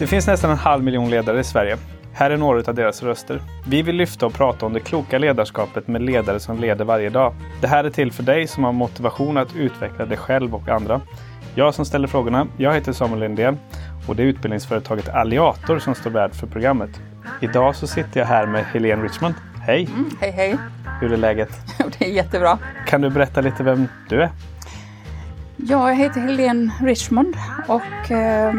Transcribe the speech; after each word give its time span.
Det 0.00 0.06
finns 0.06 0.26
nästan 0.26 0.50
en 0.50 0.56
halv 0.56 0.84
miljon 0.84 1.10
ledare 1.10 1.40
i 1.40 1.44
Sverige. 1.44 1.76
Här 2.12 2.30
är 2.30 2.36
några 2.36 2.70
av 2.70 2.74
deras 2.74 3.02
röster. 3.02 3.42
Vi 3.66 3.82
vill 3.82 3.96
lyfta 3.96 4.26
och 4.26 4.32
prata 4.32 4.66
om 4.66 4.72
det 4.72 4.80
kloka 4.80 5.18
ledarskapet 5.18 5.88
med 5.88 6.02
ledare 6.02 6.40
som 6.40 6.60
leder 6.60 6.84
varje 6.84 7.10
dag. 7.10 7.34
Det 7.60 7.66
här 7.66 7.84
är 7.84 7.90
till 7.90 8.12
för 8.12 8.22
dig 8.22 8.46
som 8.46 8.64
har 8.64 8.72
motivation 8.72 9.36
att 9.36 9.56
utveckla 9.56 10.06
dig 10.06 10.16
själv 10.16 10.54
och 10.54 10.68
andra. 10.68 11.00
Jag 11.54 11.74
som 11.74 11.84
ställer 11.84 12.08
frågorna, 12.08 12.46
jag 12.56 12.74
heter 12.74 12.92
Samuel 12.92 13.20
Lindén 13.20 13.58
och 14.08 14.16
det 14.16 14.22
är 14.22 14.26
utbildningsföretaget 14.26 15.08
Alliator 15.08 15.78
som 15.78 15.94
står 15.94 16.10
värd 16.10 16.34
för 16.34 16.46
programmet. 16.46 16.90
Idag 17.40 17.76
så 17.76 17.86
sitter 17.86 18.20
jag 18.20 18.26
här 18.26 18.46
med 18.46 18.64
Helene 18.64 19.02
Richmond. 19.02 19.34
Hej! 19.66 19.88
Mm, 19.94 20.10
hej 20.20 20.30
hej! 20.30 20.56
Hur 21.00 21.12
är 21.12 21.16
läget? 21.16 21.50
det 21.98 22.04
är 22.04 22.12
jättebra. 22.12 22.58
Kan 22.86 23.00
du 23.00 23.10
berätta 23.10 23.40
lite 23.40 23.62
vem 23.62 23.88
du 24.08 24.22
är? 24.22 24.30
Ja, 25.56 25.88
jag 25.88 25.96
heter 25.96 26.20
Helene 26.20 26.72
Richmond 26.82 27.34
och 27.68 28.10
eh, 28.10 28.54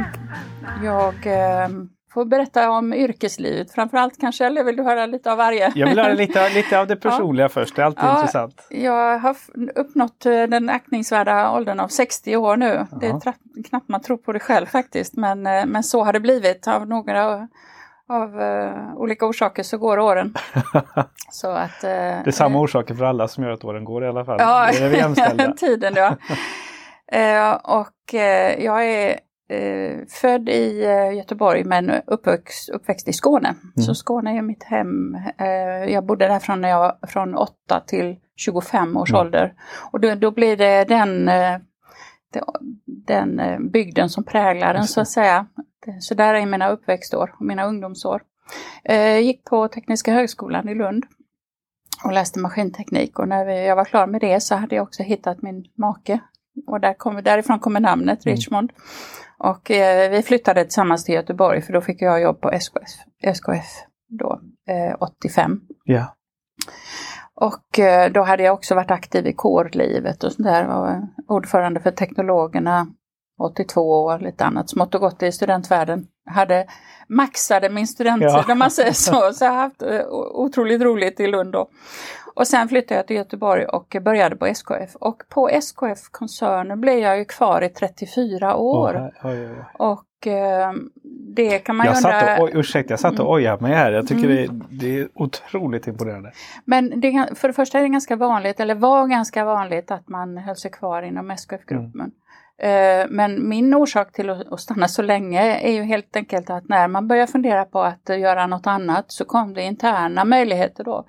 jag 0.84 1.28
eh, 1.28 1.70
får 2.14 2.26
berätta 2.26 2.70
om 2.70 2.94
yrkeslivet 2.94 3.72
framförallt 3.72 4.20
kanske, 4.20 4.46
eller 4.46 4.64
vill 4.64 4.76
du 4.76 4.84
höra 4.84 5.06
lite 5.06 5.32
av 5.32 5.38
varje? 5.38 5.72
Jag 5.76 5.88
vill 5.88 6.00
höra 6.00 6.14
lite, 6.14 6.50
lite 6.54 6.80
av 6.80 6.88
det 6.88 6.96
personliga 6.96 7.46
ja. 7.46 7.50
först, 7.50 7.76
det 7.76 7.82
är 7.82 7.86
alltid 7.86 8.04
ja, 8.04 8.16
intressant. 8.16 8.68
Jag 8.70 9.20
har 9.20 9.36
uppnått 9.76 10.26
eh, 10.26 10.44
den 10.44 10.70
aktningsvärda 10.70 11.52
åldern 11.52 11.80
av 11.80 11.88
60 11.88 12.36
år 12.36 12.58
nu. 12.58 12.88
Ja. 12.92 12.98
Det 12.98 13.08
är 13.08 13.22
knappt 13.70 13.90
man 13.90 14.02
tror 14.02 14.18
på 14.18 14.34
det 14.34 14.40
själv 14.40 14.66
faktiskt, 14.66 15.18
men, 15.18 15.48
eh, 15.48 15.66
men 15.66 15.84
så 15.84 16.04
har 16.04 16.14
det 16.14 16.20
blivit 16.20 16.68
av 16.68 16.88
några 16.88 17.48
av 18.10 18.40
uh, 18.40 18.96
olika 18.96 19.26
orsaker 19.26 19.64
så 19.64 19.78
går 19.78 20.00
åren. 20.00 20.34
så 21.32 21.52
att, 21.52 21.84
uh, 21.84 21.90
det 21.90 22.28
är 22.28 22.32
samma 22.32 22.60
orsaker 22.60 22.96
för 22.96 23.06
alla 23.06 23.28
som 23.28 23.44
gör 23.44 23.52
att 23.52 23.64
åren 23.64 23.84
går 23.84 24.04
i 24.04 24.08
alla 24.08 24.26
fall. 24.26 24.38
Ja, 24.40 24.70
det 24.72 24.86
är 24.86 25.48
vi 25.48 25.54
tiden 25.58 25.94
ja. 25.96 26.10
uh, 27.16 27.78
och 27.78 28.14
jag 28.58 28.86
är 28.86 29.20
född 30.22 30.50
i 30.50 30.84
Göteborg 31.18 31.64
men 31.64 31.92
uppväxt, 32.08 32.70
uppväxt 32.70 33.08
i 33.08 33.14
Skåne. 33.14 33.48
Mm. 33.50 33.86
Så 33.86 33.96
Skåne 33.96 34.38
är 34.38 34.42
mitt 34.42 34.64
hem. 34.64 35.18
jag 35.88 36.06
bodde 36.06 36.28
där 36.28 36.40
från, 36.40 36.62
när 36.62 36.70
jag 36.70 36.80
var 36.80 37.08
från 37.08 37.36
8 37.36 37.80
till 37.88 38.16
25 38.36 38.98
års 38.98 39.10
mm. 39.10 39.22
ålder. 39.22 39.54
Och 39.92 40.00
då, 40.00 40.16
då 40.16 40.32
blir 40.32 40.58
det 40.58 40.84
den 40.84 41.30
den 42.86 43.42
bygden 43.72 44.10
som 44.10 44.24
präglar 44.24 44.74
den 44.74 44.88
så 44.88 45.02
att 45.02 45.10
säga. 45.10 45.46
Så 46.00 46.14
där 46.14 46.34
är 46.34 46.46
mina 46.46 46.70
uppväxtår 46.70 47.36
och 47.40 47.46
mina 47.46 47.66
ungdomsår. 47.66 48.22
Jag 48.84 49.16
eh, 49.16 49.20
gick 49.20 49.44
på 49.46 49.68
Tekniska 49.68 50.14
högskolan 50.14 50.70
i 50.70 50.76
Lund 50.76 51.06
och 52.04 52.14
läste 52.14 52.40
maskinteknik 52.40 53.20
och 53.20 53.28
när 53.28 53.46
jag 53.46 53.76
var 53.76 53.86
klar 53.86 54.08
med 54.08 54.22
det 54.22 54.40
så 54.40 54.56
hade 54.56 54.76
jag 54.76 54.84
också 54.84 55.04
hittat 55.04 55.42
min 55.42 55.66
make. 55.76 56.20
Och 56.68 56.82
där 56.82 56.94
kom, 56.94 57.24
därifrån 57.24 57.60
kommer 57.60 57.80
namnet 57.80 58.26
mm. 58.26 58.36
Richmond. 58.36 58.72
Och 59.38 59.72
eh, 59.72 60.12
vi 60.12 60.22
flyttade 60.22 60.64
tillsammans 60.64 61.06
till 61.06 61.16
Göteborg 61.16 61.62
för 61.62 61.74
då 61.74 61.82
fick 61.82 62.02
jag 62.02 62.22
jobb 62.22 62.42
på 62.42 62.52
SKF, 62.52 62.90
SKF 63.22 63.66
då, 64.08 64.42
eh, 64.70 64.96
85. 65.00 65.62
Yeah. 65.90 66.08
Och 67.36 67.80
eh, 67.80 68.12
då 68.12 68.22
hade 68.22 68.44
jag 68.44 68.54
också 68.54 68.76
varit 68.76 68.92
aktiv 68.92 69.28
i 69.28 69.34
kårlivet 69.34 70.24
och 70.24 70.32
sådär. 70.32 70.66
Var 70.66 71.08
ordförande 71.28 71.80
för 71.80 71.92
teknologerna 71.92 72.88
82 73.42 74.04
år, 74.04 74.20
lite 74.20 74.46
annat 74.46 74.70
smått 74.70 74.96
och 74.96 75.02
gott 75.02 75.24
i 75.24 75.32
studentvärlden. 75.32 76.08
Hade 76.26 76.66
maxade 77.08 77.70
min 77.70 77.88
studenttid 77.88 78.30
ja. 78.30 78.46
om 78.52 78.60
man 78.60 78.72
säger 78.72 78.94
så, 78.94 79.34
så 79.34 79.46
jag 79.46 79.52
har 79.52 79.58
haft 79.58 79.82
eh, 79.82 80.08
otroligt 80.34 80.82
roligt 80.82 81.20
i 81.20 81.28
Lund 81.28 81.54
då. 81.54 81.68
Och 82.36 82.48
sen 82.48 82.68
flyttade 82.68 83.00
jag 83.00 83.08
till 83.08 83.16
Göteborg 83.16 83.66
och 83.66 83.98
började 84.02 84.36
på 84.36 84.46
SKF. 84.46 84.96
Och 84.96 85.24
på 85.30 85.50
SKF-koncernen 85.50 86.82
blev 86.82 86.98
jag 86.98 87.18
ju 87.18 87.26
kvar 87.26 87.62
i 87.62 87.70
34 87.70 88.56
år. 88.56 88.94
Oh, 88.94 89.30
oj, 89.32 89.50
oj. 89.50 89.66
Och 89.74 90.28
eh, 90.28 90.72
det 91.36 91.60
kan 91.60 91.76
man 91.76 91.86
jag 91.86 91.96
ju 91.96 91.98
undra... 91.98 92.20
Satt 92.20 92.42
och, 92.42 92.50
ursäkta, 92.54 92.94
jag 92.94 93.00
satt 93.00 93.14
och 93.14 93.20
mm. 93.20 93.32
ojade 93.32 93.62
mig 93.62 93.74
här. 93.74 93.92
Jag 93.92 94.08
tycker 94.08 94.30
mm. 94.30 94.60
det, 94.70 94.78
det, 94.86 95.00
är 95.00 95.10
otroligt 95.14 95.88
imponerande. 95.88 96.32
Men 96.66 97.02
det, 97.02 97.30
för 97.36 97.48
det 97.48 97.54
första 97.54 97.78
är 97.78 97.82
det 97.82 97.90
ganska 97.90 98.16
vanligt, 98.16 98.60
eller 98.60 98.76
var 98.76 99.08
ganska 99.08 99.46
vanligt, 99.46 99.92
att 99.92 100.10
man 100.10 100.38
höll 100.38 100.56
sig 100.56 100.72
kvar 100.72 101.02
inom 101.02 101.32
SKF-gruppen. 101.32 102.02
Mm. 102.02 102.12
Eh, 102.64 103.06
men 103.10 103.50
min 103.50 103.74
orsak 103.74 104.12
till 104.12 104.30
att 104.30 104.60
stanna 104.60 104.88
så 104.88 105.02
länge 105.02 105.60
är 105.60 105.72
ju 105.72 105.84
helt 105.84 106.16
enkelt 106.16 106.50
att 106.50 106.70
när 106.70 106.88
man 106.88 107.08
börjar 107.08 107.28
fundera 107.28 107.66
på 107.66 107.82
att 107.82 108.10
eh, 108.10 108.20
göra 108.20 108.48
något 108.48 108.68
annat 108.68 109.06
så 109.08 109.26
kom 109.26 109.54
det 109.54 109.64
interna 109.64 110.26
möjligheter 110.26 110.84
då. 110.84 111.06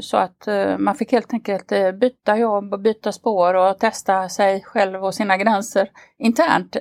Så, 0.00 0.16
att 0.16 0.46
eh, 0.46 0.78
man 0.78 0.94
fick 0.94 1.12
helt 1.12 1.32
enkelt 1.32 1.72
byta 2.00 2.36
jobb 2.36 2.72
och 2.72 2.80
byta 2.80 3.12
spår 3.12 3.54
och 3.54 3.78
testa 3.78 4.28
sig 4.28 4.62
själv 4.62 5.04
och 5.04 5.14
sina 5.14 5.36
gränser 5.36 5.88
internt 6.18 6.76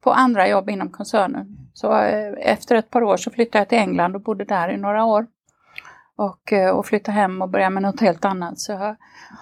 på 0.00 0.12
andra 0.12 0.48
jobb 0.48 0.70
inom 0.70 0.90
koncernen. 0.90 1.56
Så 1.74 1.92
efter 2.38 2.76
ett 2.76 2.90
par 2.90 3.02
år 3.02 3.16
så 3.16 3.30
flyttade 3.30 3.60
jag 3.60 3.68
till 3.68 3.78
England 3.78 4.16
och 4.16 4.22
bodde 4.22 4.44
där 4.44 4.68
i 4.68 4.76
några 4.76 5.04
år 5.04 5.26
och, 6.20 6.52
eh, 6.52 6.70
och 6.70 6.86
flytta 6.86 7.12
hem 7.12 7.42
och 7.42 7.48
börja 7.48 7.70
med 7.70 7.82
något 7.82 8.00
helt 8.00 8.24
annat. 8.24 8.58
Så 8.58 8.72
jag, 8.72 8.96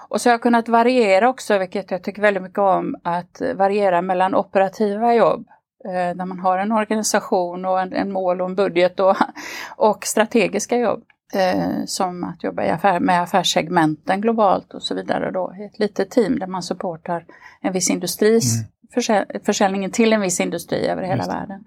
och 0.09 0.21
så 0.21 0.29
har 0.29 0.33
jag 0.33 0.43
kunnat 0.43 0.69
variera 0.69 1.29
också, 1.29 1.59
vilket 1.59 1.91
jag 1.91 2.03
tycker 2.03 2.23
väldigt 2.23 2.43
mycket 2.43 2.59
om, 2.59 2.97
att 3.03 3.43
variera 3.55 4.03
mellan 4.03 4.35
operativa 4.35 5.15
jobb 5.15 5.47
eh, 5.85 6.17
där 6.17 6.25
man 6.25 6.39
har 6.39 6.59
en 6.59 6.73
organisation 6.73 7.65
och 7.65 7.81
en, 7.81 7.93
en 7.93 8.13
mål 8.13 8.41
och 8.41 8.49
en 8.49 8.55
budget 8.55 9.01
och, 9.01 9.17
och 9.77 10.05
strategiska 10.05 10.77
jobb. 10.77 11.05
Eh, 11.35 11.85
som 11.87 12.25
att 12.25 12.45
jobba 12.45 12.63
affär, 12.63 13.01
med 13.01 13.23
affärssegmenten 13.23 14.21
globalt 14.21 14.75
och 14.75 14.83
så 14.83 14.95
vidare 14.95 15.31
då 15.31 15.55
i 15.61 15.65
ett 15.65 15.79
litet 15.79 16.11
team 16.11 16.39
där 16.39 16.47
man 16.47 16.63
supportar 16.63 17.25
en 17.61 17.73
viss 17.73 17.91
industris 17.91 18.57
mm. 18.57 18.69
försäl 18.95 19.25
försäljningen 19.45 19.91
till 19.91 20.13
en 20.13 20.21
viss 20.21 20.41
industri 20.41 20.87
över 20.87 21.03
hela 21.03 21.27
världen. 21.27 21.65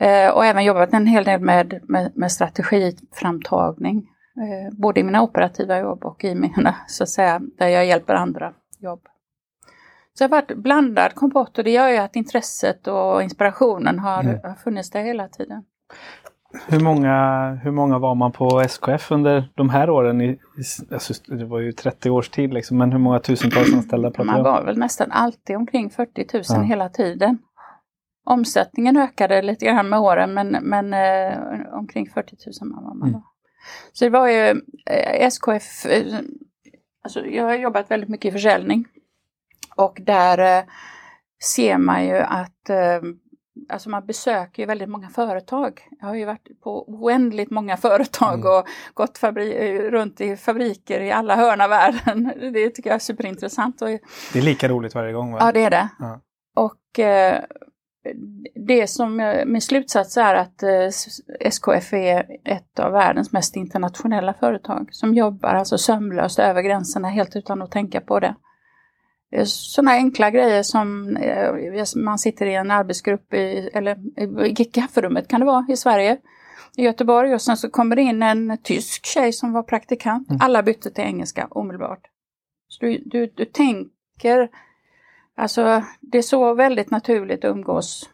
Eh, 0.00 0.34
och 0.34 0.46
även 0.46 0.64
jobbat 0.64 0.92
en 0.92 1.06
hel 1.06 1.24
del 1.24 1.40
med, 1.40 1.80
med, 1.88 2.12
med 2.14 2.32
strategiframtagning 2.32 4.06
både 4.72 5.00
i 5.00 5.02
mina 5.02 5.22
operativa 5.22 5.78
jobb 5.78 6.04
och 6.04 6.24
i 6.24 6.34
mina, 6.34 6.74
så 6.86 7.02
att 7.02 7.08
säga, 7.08 7.40
där 7.58 7.68
jag 7.68 7.86
hjälper 7.86 8.14
andra 8.14 8.52
jobb. 8.78 9.00
Så 10.14 10.24
det 10.24 10.34
har 10.34 10.42
varit 10.42 10.56
blandad 10.56 11.14
kompott 11.14 11.58
och 11.58 11.64
det 11.64 11.70
gör 11.70 11.88
ju 11.88 11.96
att 11.96 12.16
intresset 12.16 12.86
och 12.86 13.22
inspirationen 13.22 13.98
har, 13.98 14.22
mm. 14.22 14.40
har 14.42 14.54
funnits 14.54 14.90
där 14.90 15.02
hela 15.02 15.28
tiden. 15.28 15.64
Hur 16.68 16.80
många, 16.80 17.48
hur 17.62 17.70
många 17.70 17.98
var 17.98 18.14
man 18.14 18.32
på 18.32 18.60
SKF 18.60 19.10
under 19.10 19.48
de 19.54 19.70
här 19.70 19.90
åren? 19.90 20.20
I, 20.20 20.38
alltså, 20.92 21.14
det 21.26 21.44
var 21.44 21.60
ju 21.60 21.72
30 21.72 22.10
års 22.10 22.28
tid 22.28 22.54
liksom, 22.54 22.78
men 22.78 22.92
hur 22.92 22.98
många 22.98 23.20
tusentals 23.20 23.72
anställda 23.74 24.10
pratar 24.10 24.32
Man 24.32 24.42
var 24.42 24.64
väl 24.64 24.78
nästan 24.78 25.10
alltid 25.10 25.56
omkring 25.56 25.90
40 25.90 26.26
000 26.34 26.42
ja. 26.48 26.62
hela 26.62 26.88
tiden. 26.88 27.38
Omsättningen 28.24 28.96
ökade 28.96 29.42
lite 29.42 29.64
grann 29.66 29.88
med 29.88 29.98
åren 29.98 30.34
men, 30.34 30.48
men 30.48 30.94
eh, 30.94 31.38
omkring 31.72 32.10
40 32.10 32.36
000 32.60 32.70
man 32.70 32.84
var 32.84 32.94
man 32.94 33.08
mm. 33.08 33.22
Så 33.92 34.04
det 34.04 34.10
var 34.10 34.28
ju 34.28 34.62
eh, 34.86 35.26
SKF, 35.26 35.86
eh, 35.86 36.18
alltså 37.04 37.26
jag 37.26 37.44
har 37.44 37.54
jobbat 37.54 37.90
väldigt 37.90 38.08
mycket 38.10 38.28
i 38.28 38.32
försäljning 38.32 38.84
och 39.76 39.98
där 40.00 40.58
eh, 40.58 40.64
ser 41.54 41.78
man 41.78 42.04
ju 42.04 42.16
att 42.16 42.70
Alltså 43.68 43.90
man 43.90 44.06
besöker 44.06 44.62
ju 44.62 44.66
väldigt 44.66 44.88
många 44.88 45.08
företag. 45.08 45.80
Jag 46.00 46.06
har 46.06 46.14
ju 46.14 46.24
varit 46.24 46.60
på 46.60 46.88
oändligt 46.88 47.50
många 47.50 47.76
företag 47.76 48.34
mm. 48.34 48.46
och 48.46 48.66
gått 48.94 49.22
runt 49.90 50.20
i 50.20 50.36
fabriker 50.36 51.00
i 51.00 51.12
alla 51.12 51.36
hörn 51.36 51.60
av 51.60 51.70
världen. 51.70 52.32
Det 52.52 52.70
tycker 52.70 52.90
jag 52.90 52.94
är 52.94 52.98
superintressant. 52.98 53.78
Det 53.78 54.38
är 54.38 54.42
lika 54.42 54.68
roligt 54.68 54.94
varje 54.94 55.12
gång 55.12 55.32
va? 55.32 55.38
Ja 55.40 55.52
det 55.52 55.64
är 55.64 55.70
det. 55.70 55.88
Ja. 55.98 56.20
Och 56.56 57.00
det 58.54 58.86
som 58.86 59.42
min 59.46 59.60
slutsats 59.60 60.16
är 60.16 60.34
att 60.34 60.62
eh, 60.62 60.88
SKF 61.40 61.92
är 61.92 62.26
ett 62.44 62.78
av 62.78 62.92
världens 62.92 63.32
mest 63.32 63.56
internationella 63.56 64.34
företag 64.34 64.88
som 64.90 65.14
jobbar 65.14 65.48
alltså 65.48 65.78
sömlöst 65.78 66.38
över 66.38 66.62
gränserna 66.62 67.08
helt 67.08 67.36
utan 67.36 67.62
att 67.62 67.70
tänka 67.70 68.00
på 68.00 68.20
det. 68.20 68.34
Sådana 69.44 69.90
enkla 69.92 70.30
grejer 70.30 70.62
som 70.62 71.16
eh, 71.16 71.84
man 71.96 72.18
sitter 72.18 72.46
i 72.46 72.54
en 72.54 72.70
arbetsgrupp 72.70 73.34
i, 73.34 73.70
eller 73.74 73.98
i 74.46 74.64
kafferummet 74.64 75.28
kan 75.28 75.40
det 75.40 75.46
vara 75.46 75.66
i 75.68 75.76
Sverige, 75.76 76.18
i 76.76 76.82
Göteborg 76.82 77.34
och 77.34 77.42
sen 77.42 77.56
så 77.56 77.70
kommer 77.70 77.96
det 77.96 78.02
in 78.02 78.22
en 78.22 78.58
tysk 78.62 79.06
tjej 79.06 79.32
som 79.32 79.52
var 79.52 79.62
praktikant. 79.62 80.30
Mm. 80.30 80.40
Alla 80.42 80.62
bytte 80.62 80.90
till 80.90 81.04
engelska 81.04 81.46
omedelbart. 81.50 82.02
Så 82.68 82.86
du, 82.86 83.02
du, 83.06 83.26
du 83.26 83.44
tänker 83.44 84.48
Alltså 85.36 85.82
det 86.00 86.18
är 86.18 86.22
så 86.22 86.54
väldigt 86.54 86.90
naturligt 86.90 87.44
att 87.44 87.50
umgås 87.50 88.10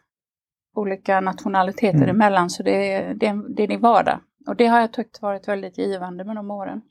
olika 0.75 1.21
nationaliteter 1.21 1.97
mm. 1.97 2.09
emellan 2.09 2.49
så 2.49 2.63
det 2.63 2.93
är, 2.93 3.13
det, 3.13 3.27
är, 3.27 3.55
det 3.55 3.63
är 3.63 3.67
din 3.67 3.81
vardag. 3.81 4.19
Och 4.47 4.55
det 4.55 4.65
har 4.65 4.79
jag 4.79 4.93
tyckt 4.93 5.21
varit 5.21 5.47
väldigt 5.47 5.77
givande 5.77 6.23
med 6.23 6.35
de 6.35 6.51
åren. 6.51 6.81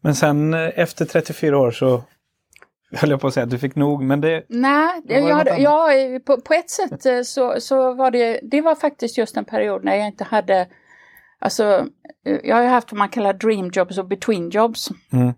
Men 0.00 0.14
sen 0.14 0.54
eh, 0.54 0.70
efter 0.74 1.04
34 1.04 1.58
år 1.58 1.70
så 1.70 2.02
höll 2.92 3.10
jag 3.10 3.20
på 3.20 3.26
att 3.26 3.34
säga 3.34 3.44
att 3.44 3.50
du 3.50 3.58
fick 3.58 3.74
nog, 3.74 4.02
men 4.02 4.20
det... 4.20 4.44
Nej, 4.48 5.02
det 5.04 5.14
jag 5.14 5.34
hade, 5.34 5.56
ja, 5.56 5.90
på, 6.26 6.40
på, 6.40 6.54
ett 6.54 6.70
sätt 6.70 7.06
eh, 7.06 7.22
så, 7.22 7.60
så 7.60 7.94
var 7.94 8.10
det, 8.10 8.40
det 8.42 8.60
var 8.60 8.74
faktiskt 8.74 9.18
just 9.18 9.36
en 9.36 9.44
period 9.44 9.84
när 9.84 9.96
jag 9.96 10.06
inte 10.06 10.24
hade, 10.24 10.68
alltså, 11.38 11.86
jag 12.42 12.56
har 12.56 12.64
haft 12.64 12.92
vad 12.92 12.98
man 12.98 13.08
kallar 13.08 13.32
dream 13.32 13.70
jobs 13.72 13.98
och 13.98 14.08
between 14.08 14.50
jobs. 14.50 14.88
Mm. 15.12 15.32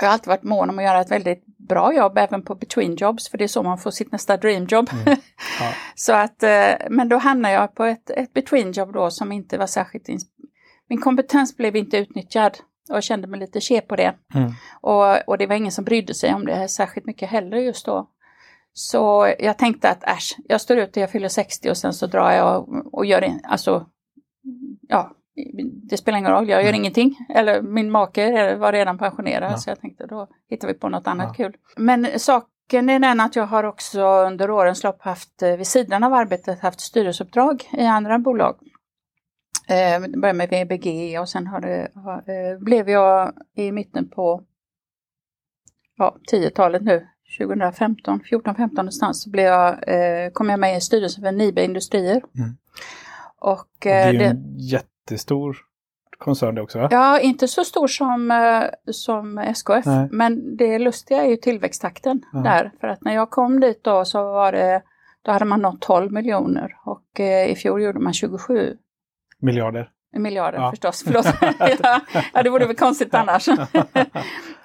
Jag 0.00 0.08
har 0.08 0.12
alltid 0.12 0.28
varit 0.28 0.42
mån 0.42 0.70
om 0.70 0.78
att 0.78 0.84
göra 0.84 1.00
ett 1.00 1.10
väldigt 1.10 1.46
bra 1.70 1.94
jobb 1.94 2.18
även 2.18 2.42
på 2.42 2.54
between 2.54 2.94
jobs 2.94 3.28
för 3.28 3.38
det 3.38 3.44
är 3.44 3.48
så 3.48 3.62
man 3.62 3.78
får 3.78 3.90
sitt 3.90 4.12
nästa 4.12 4.36
dreamjob. 4.36 4.90
Mm. 4.92 5.18
Ja. 5.60 5.72
så 5.94 6.12
att, 6.12 6.42
eh, 6.42 6.88
men 6.90 7.08
då 7.08 7.16
hamnade 7.16 7.54
jag 7.54 7.74
på 7.74 7.84
ett, 7.84 8.10
ett 8.10 8.32
between 8.32 8.72
job 8.72 8.92
då 8.92 9.10
som 9.10 9.32
inte 9.32 9.58
var 9.58 9.66
särskilt... 9.66 10.08
Min 10.88 11.00
kompetens 11.00 11.56
blev 11.56 11.76
inte 11.76 11.96
utnyttjad 11.96 12.58
och 12.88 12.96
jag 12.96 13.02
kände 13.02 13.26
mig 13.26 13.40
lite 13.40 13.60
ke 13.60 13.80
på 13.80 13.96
det. 13.96 14.14
Mm. 14.34 14.52
Och, 14.80 15.28
och 15.28 15.38
det 15.38 15.46
var 15.46 15.54
ingen 15.54 15.72
som 15.72 15.84
brydde 15.84 16.14
sig 16.14 16.34
om 16.34 16.46
det 16.46 16.68
särskilt 16.68 17.06
mycket 17.06 17.30
heller 17.30 17.56
just 17.56 17.86
då. 17.86 18.08
Så 18.72 19.34
jag 19.38 19.58
tänkte 19.58 19.90
att 19.90 20.04
äsch, 20.04 20.36
jag 20.48 20.60
står 20.60 20.78
ut 20.78 20.92
till 20.92 21.00
jag 21.00 21.10
fyller 21.10 21.28
60 21.28 21.70
och 21.70 21.76
sen 21.76 21.92
så 21.92 22.06
drar 22.06 22.32
jag 22.32 22.68
och, 22.68 22.94
och 22.94 23.06
gör 23.06 23.20
det, 23.20 23.40
alltså, 23.44 23.86
ja, 24.88 25.12
det 25.90 25.96
spelar 25.96 26.18
ingen 26.18 26.30
roll, 26.30 26.48
jag 26.48 26.62
gör 26.62 26.68
mm. 26.68 26.80
ingenting. 26.80 27.26
Eller 27.28 27.62
min 27.62 27.90
make 27.90 28.56
var 28.56 28.72
redan 28.72 28.98
pensionerad 28.98 29.52
ja. 29.52 29.56
så 29.56 29.70
jag 29.70 29.80
tänkte 29.80 30.06
då 30.06 30.28
hittar 30.48 30.68
vi 30.68 30.74
på 30.74 30.88
något 30.88 31.06
annat 31.06 31.34
ja. 31.38 31.44
kul. 31.44 31.56
Men 31.76 32.18
saken 32.18 32.90
är 32.90 32.98
den 32.98 33.20
att 33.20 33.36
jag 33.36 33.46
har 33.46 33.64
också 33.64 34.02
under 34.02 34.50
årens 34.50 34.84
lopp 34.84 35.02
haft, 35.02 35.42
eh, 35.42 35.56
vid 35.56 35.66
sidan 35.66 36.04
av 36.04 36.14
arbetet, 36.14 36.60
haft 36.60 36.80
styrelseuppdrag 36.80 37.68
i 37.72 37.82
andra 37.82 38.18
bolag. 38.18 38.56
Eh, 39.68 40.00
det 40.00 40.18
började 40.18 40.36
med 40.38 40.50
VBG 40.50 41.18
och 41.18 41.28
sen 41.28 41.46
har 41.46 41.60
det, 41.60 41.88
har, 41.94 42.16
eh, 42.16 42.58
blev 42.58 42.90
jag 42.90 43.32
i 43.56 43.72
mitten 43.72 44.08
på 44.08 44.42
ja, 45.96 46.16
10-talet 46.32 46.82
nu, 46.82 47.06
2015, 47.38 48.20
14-15 48.30 48.68
någonstans, 48.74 49.22
så 49.22 49.30
blev 49.30 49.44
jag, 49.44 49.88
eh, 49.88 50.30
kom 50.32 50.48
jag 50.48 50.60
med 50.60 50.76
i 50.76 50.80
styrelsen 50.80 51.24
för 51.24 51.32
Nibe 51.32 51.64
Industrier. 51.64 52.22
Mm. 52.38 52.56
Och, 53.38 53.86
eh, 53.86 53.90
det 53.90 53.90
är 53.90 54.12
ju 54.12 54.22
en 54.24 54.58
jättestor 55.00 55.56
koncern 56.18 56.54
det 56.54 56.62
också 56.62 56.78
va? 56.78 56.88
Ja, 56.90 57.20
inte 57.20 57.48
så 57.48 57.64
stor 57.64 57.86
som, 57.86 58.30
eh, 58.30 58.92
som 58.92 59.38
SKF, 59.38 59.86
Nej. 59.86 60.08
men 60.10 60.56
det 60.56 60.78
lustiga 60.78 61.22
är 61.22 61.28
ju 61.28 61.36
tillväxttakten 61.36 62.22
ja. 62.32 62.38
där. 62.38 62.72
För 62.80 62.88
att 62.88 63.04
när 63.04 63.14
jag 63.14 63.30
kom 63.30 63.60
dit 63.60 63.84
då 63.84 64.04
så 64.04 64.24
var 64.24 64.52
det, 64.52 64.82
då 65.22 65.32
hade 65.32 65.44
man 65.44 65.62
nått 65.62 65.80
12 65.80 66.12
miljoner 66.12 66.76
och 66.84 67.20
eh, 67.20 67.50
i 67.50 67.54
fjol 67.54 67.82
gjorde 67.82 67.98
man 67.98 68.12
27. 68.12 68.76
Miljarder? 69.38 69.90
Miljarder 70.12 70.58
ja. 70.58 70.70
förstås, 70.70 71.02
förlåt. 71.06 71.26
ja, 72.34 72.42
det 72.42 72.50
vore 72.50 72.66
väl 72.66 72.76
konstigt 72.76 73.14
annars. 73.14 73.48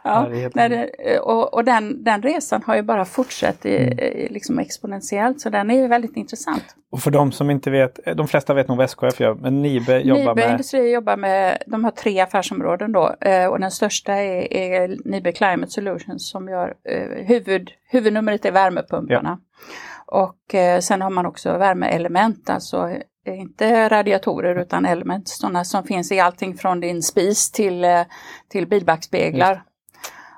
ja, 0.03 0.29
det, 0.53 1.19
och 1.19 1.53
och 1.53 1.63
den, 1.63 2.03
den 2.03 2.21
resan 2.21 2.63
har 2.65 2.75
ju 2.75 2.81
bara 2.81 3.05
fortsatt 3.05 3.65
i, 3.65 3.77
mm. 3.77 4.33
liksom 4.33 4.59
exponentiellt, 4.59 5.41
så 5.41 5.49
den 5.49 5.71
är 5.71 5.75
ju 5.75 5.87
väldigt 5.87 6.17
intressant. 6.17 6.63
Och 6.91 6.99
för 6.99 7.11
de 7.11 7.31
som 7.31 7.49
inte 7.49 7.71
vet, 7.71 7.99
de 8.15 8.27
flesta 8.27 8.53
vet 8.53 8.67
nog 8.67 8.77
vad 8.77 8.85
SKF 8.85 9.19
gör, 9.19 9.35
men 9.35 9.61
Nibe 9.61 9.99
jobbar 9.99 10.19
Nibe 10.19 10.35
med? 10.35 10.51
Industri 10.51 10.93
jobbar 10.93 11.17
med, 11.17 11.63
de 11.67 11.83
har 11.83 11.91
tre 11.91 12.19
affärsområden 12.19 12.91
då 12.91 13.15
eh, 13.21 13.47
och 13.47 13.59
den 13.59 13.71
största 13.71 14.13
är, 14.13 14.53
är 14.53 14.97
Nibe 15.05 15.31
Climate 15.31 15.71
Solutions 15.71 16.29
som 16.29 16.47
gör, 16.47 16.73
eh, 16.83 17.25
huvud, 17.25 17.71
huvudnumret 17.89 18.45
är 18.45 18.51
värmepumparna. 18.51 19.39
Ja. 19.41 20.21
Och 20.21 20.55
eh, 20.55 20.79
sen 20.79 21.01
har 21.01 21.09
man 21.09 21.25
också 21.25 21.57
värmeelement, 21.57 22.49
alltså 22.49 22.89
inte 23.25 23.89
radiatorer 23.89 24.55
utan 24.55 24.85
element, 24.85 25.27
sådana 25.27 25.63
som 25.63 25.83
finns 25.83 26.11
i 26.11 26.19
allting 26.19 26.57
från 26.57 26.79
din 26.79 27.01
spis 27.01 27.51
till, 27.51 27.83
eh, 27.83 28.01
till 28.47 28.67
bilbackspeglar. 28.67 29.63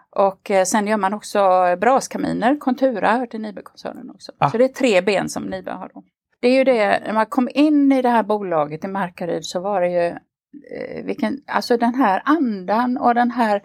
Och 0.09 0.51
eh, 0.51 0.63
sen 0.63 0.87
gör 0.87 0.97
man 0.97 1.13
också 1.13 1.39
braskaminer, 1.81 2.57
Contura 2.59 3.17
hör 3.17 3.25
till 3.25 3.41
Nibe-koncernen 3.41 4.09
också. 4.09 4.31
Ah. 4.37 4.49
Så 4.49 4.57
det 4.57 4.63
är 4.63 4.67
tre 4.67 5.01
ben 5.01 5.29
som 5.29 5.43
Nibe 5.43 5.71
har. 5.71 5.91
Då. 5.93 6.03
Det 6.39 6.47
är 6.47 6.53
ju 6.53 6.63
det, 6.63 7.01
när 7.05 7.13
man 7.13 7.25
kom 7.25 7.49
in 7.53 7.91
i 7.91 8.01
det 8.01 8.09
här 8.09 8.23
bolaget 8.23 8.83
i 8.83 8.87
Markaryd 8.87 9.45
så 9.45 9.59
var 9.59 9.81
det 9.81 9.89
ju 9.89 10.07
eh, 10.07 11.05
vilken, 11.05 11.41
alltså 11.47 11.77
den 11.77 11.95
här 11.95 12.21
andan 12.25 12.97
och 12.97 13.15
den 13.15 13.31
här 13.31 13.61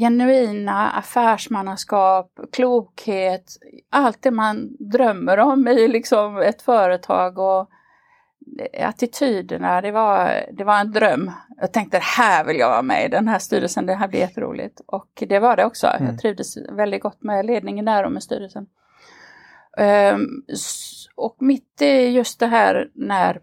genuina 0.00 0.90
affärsmannaskap, 0.90 2.40
klokhet, 2.52 3.44
allt 3.90 4.22
det 4.22 4.30
man 4.30 4.76
drömmer 4.78 5.38
om 5.38 5.68
i 5.68 5.88
liksom 5.88 6.36
ett 6.36 6.62
företag 6.62 7.38
och 7.38 7.70
attityderna, 8.78 9.80
det 9.80 9.90
var, 9.90 10.44
det 10.52 10.64
var 10.64 10.80
en 10.80 10.92
dröm. 10.92 11.32
Jag 11.60 11.72
tänkte 11.72 11.98
här 11.98 12.44
vill 12.44 12.56
jag 12.56 12.68
vara 12.68 12.82
med 12.82 13.04
i 13.04 13.08
den 13.08 13.28
här 13.28 13.38
styrelsen, 13.38 13.86
det 13.86 13.94
här 13.94 14.08
blir 14.08 14.20
jätteroligt. 14.20 14.80
Och 14.86 15.22
det 15.28 15.38
var 15.38 15.56
det 15.56 15.64
också. 15.64 15.86
Mm. 15.86 16.06
Jag 16.06 16.20
trivdes 16.20 16.56
väldigt 16.56 17.02
gott 17.02 17.22
med 17.22 17.46
ledningen 17.46 17.84
där 17.84 18.04
och 18.04 18.12
med 18.12 18.22
styrelsen. 18.22 18.66
Um, 19.78 20.44
och 21.14 21.36
mitt 21.38 21.82
i 21.82 22.08
just 22.08 22.40
det 22.40 22.46
här 22.46 22.90
när, 22.94 23.40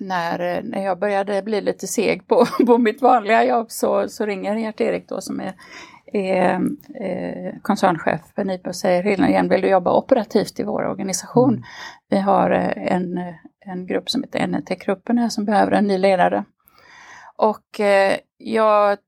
när, 0.00 0.62
när 0.62 0.84
jag 0.84 0.98
började 0.98 1.42
bli 1.42 1.60
lite 1.60 1.86
seg 1.86 2.28
på, 2.28 2.46
på 2.66 2.78
mitt 2.78 3.02
vanliga 3.02 3.44
jobb 3.44 3.70
så, 3.70 4.08
så 4.08 4.26
ringer 4.26 4.56
Gert-Erik 4.56 5.08
då 5.08 5.20
som 5.20 5.40
är, 5.40 5.54
är 6.12 6.60
eh, 7.00 7.54
koncernchef 7.62 8.20
för 8.34 8.44
NIPE 8.44 8.68
och 8.68 8.76
säger 8.76 9.28
igen, 9.28 9.48
vill 9.48 9.60
du 9.60 9.68
jobba 9.68 9.98
operativt 9.98 10.60
i 10.60 10.62
vår 10.62 10.86
organisation? 10.86 11.52
Mm. 11.52 11.64
Vi 12.08 12.18
har 12.18 12.50
eh, 12.50 12.92
en 12.94 13.18
en 13.64 13.86
grupp 13.86 14.10
som 14.10 14.22
heter 14.22 14.46
NET-gruppen 14.46 15.18
här 15.18 15.28
som 15.28 15.44
behöver 15.44 15.72
en 15.72 15.86
ny 15.86 15.98
ledare. 15.98 16.44
Och 17.36 17.80
eh, 17.80 18.16
jag 18.38 18.92
eh, 18.92 18.98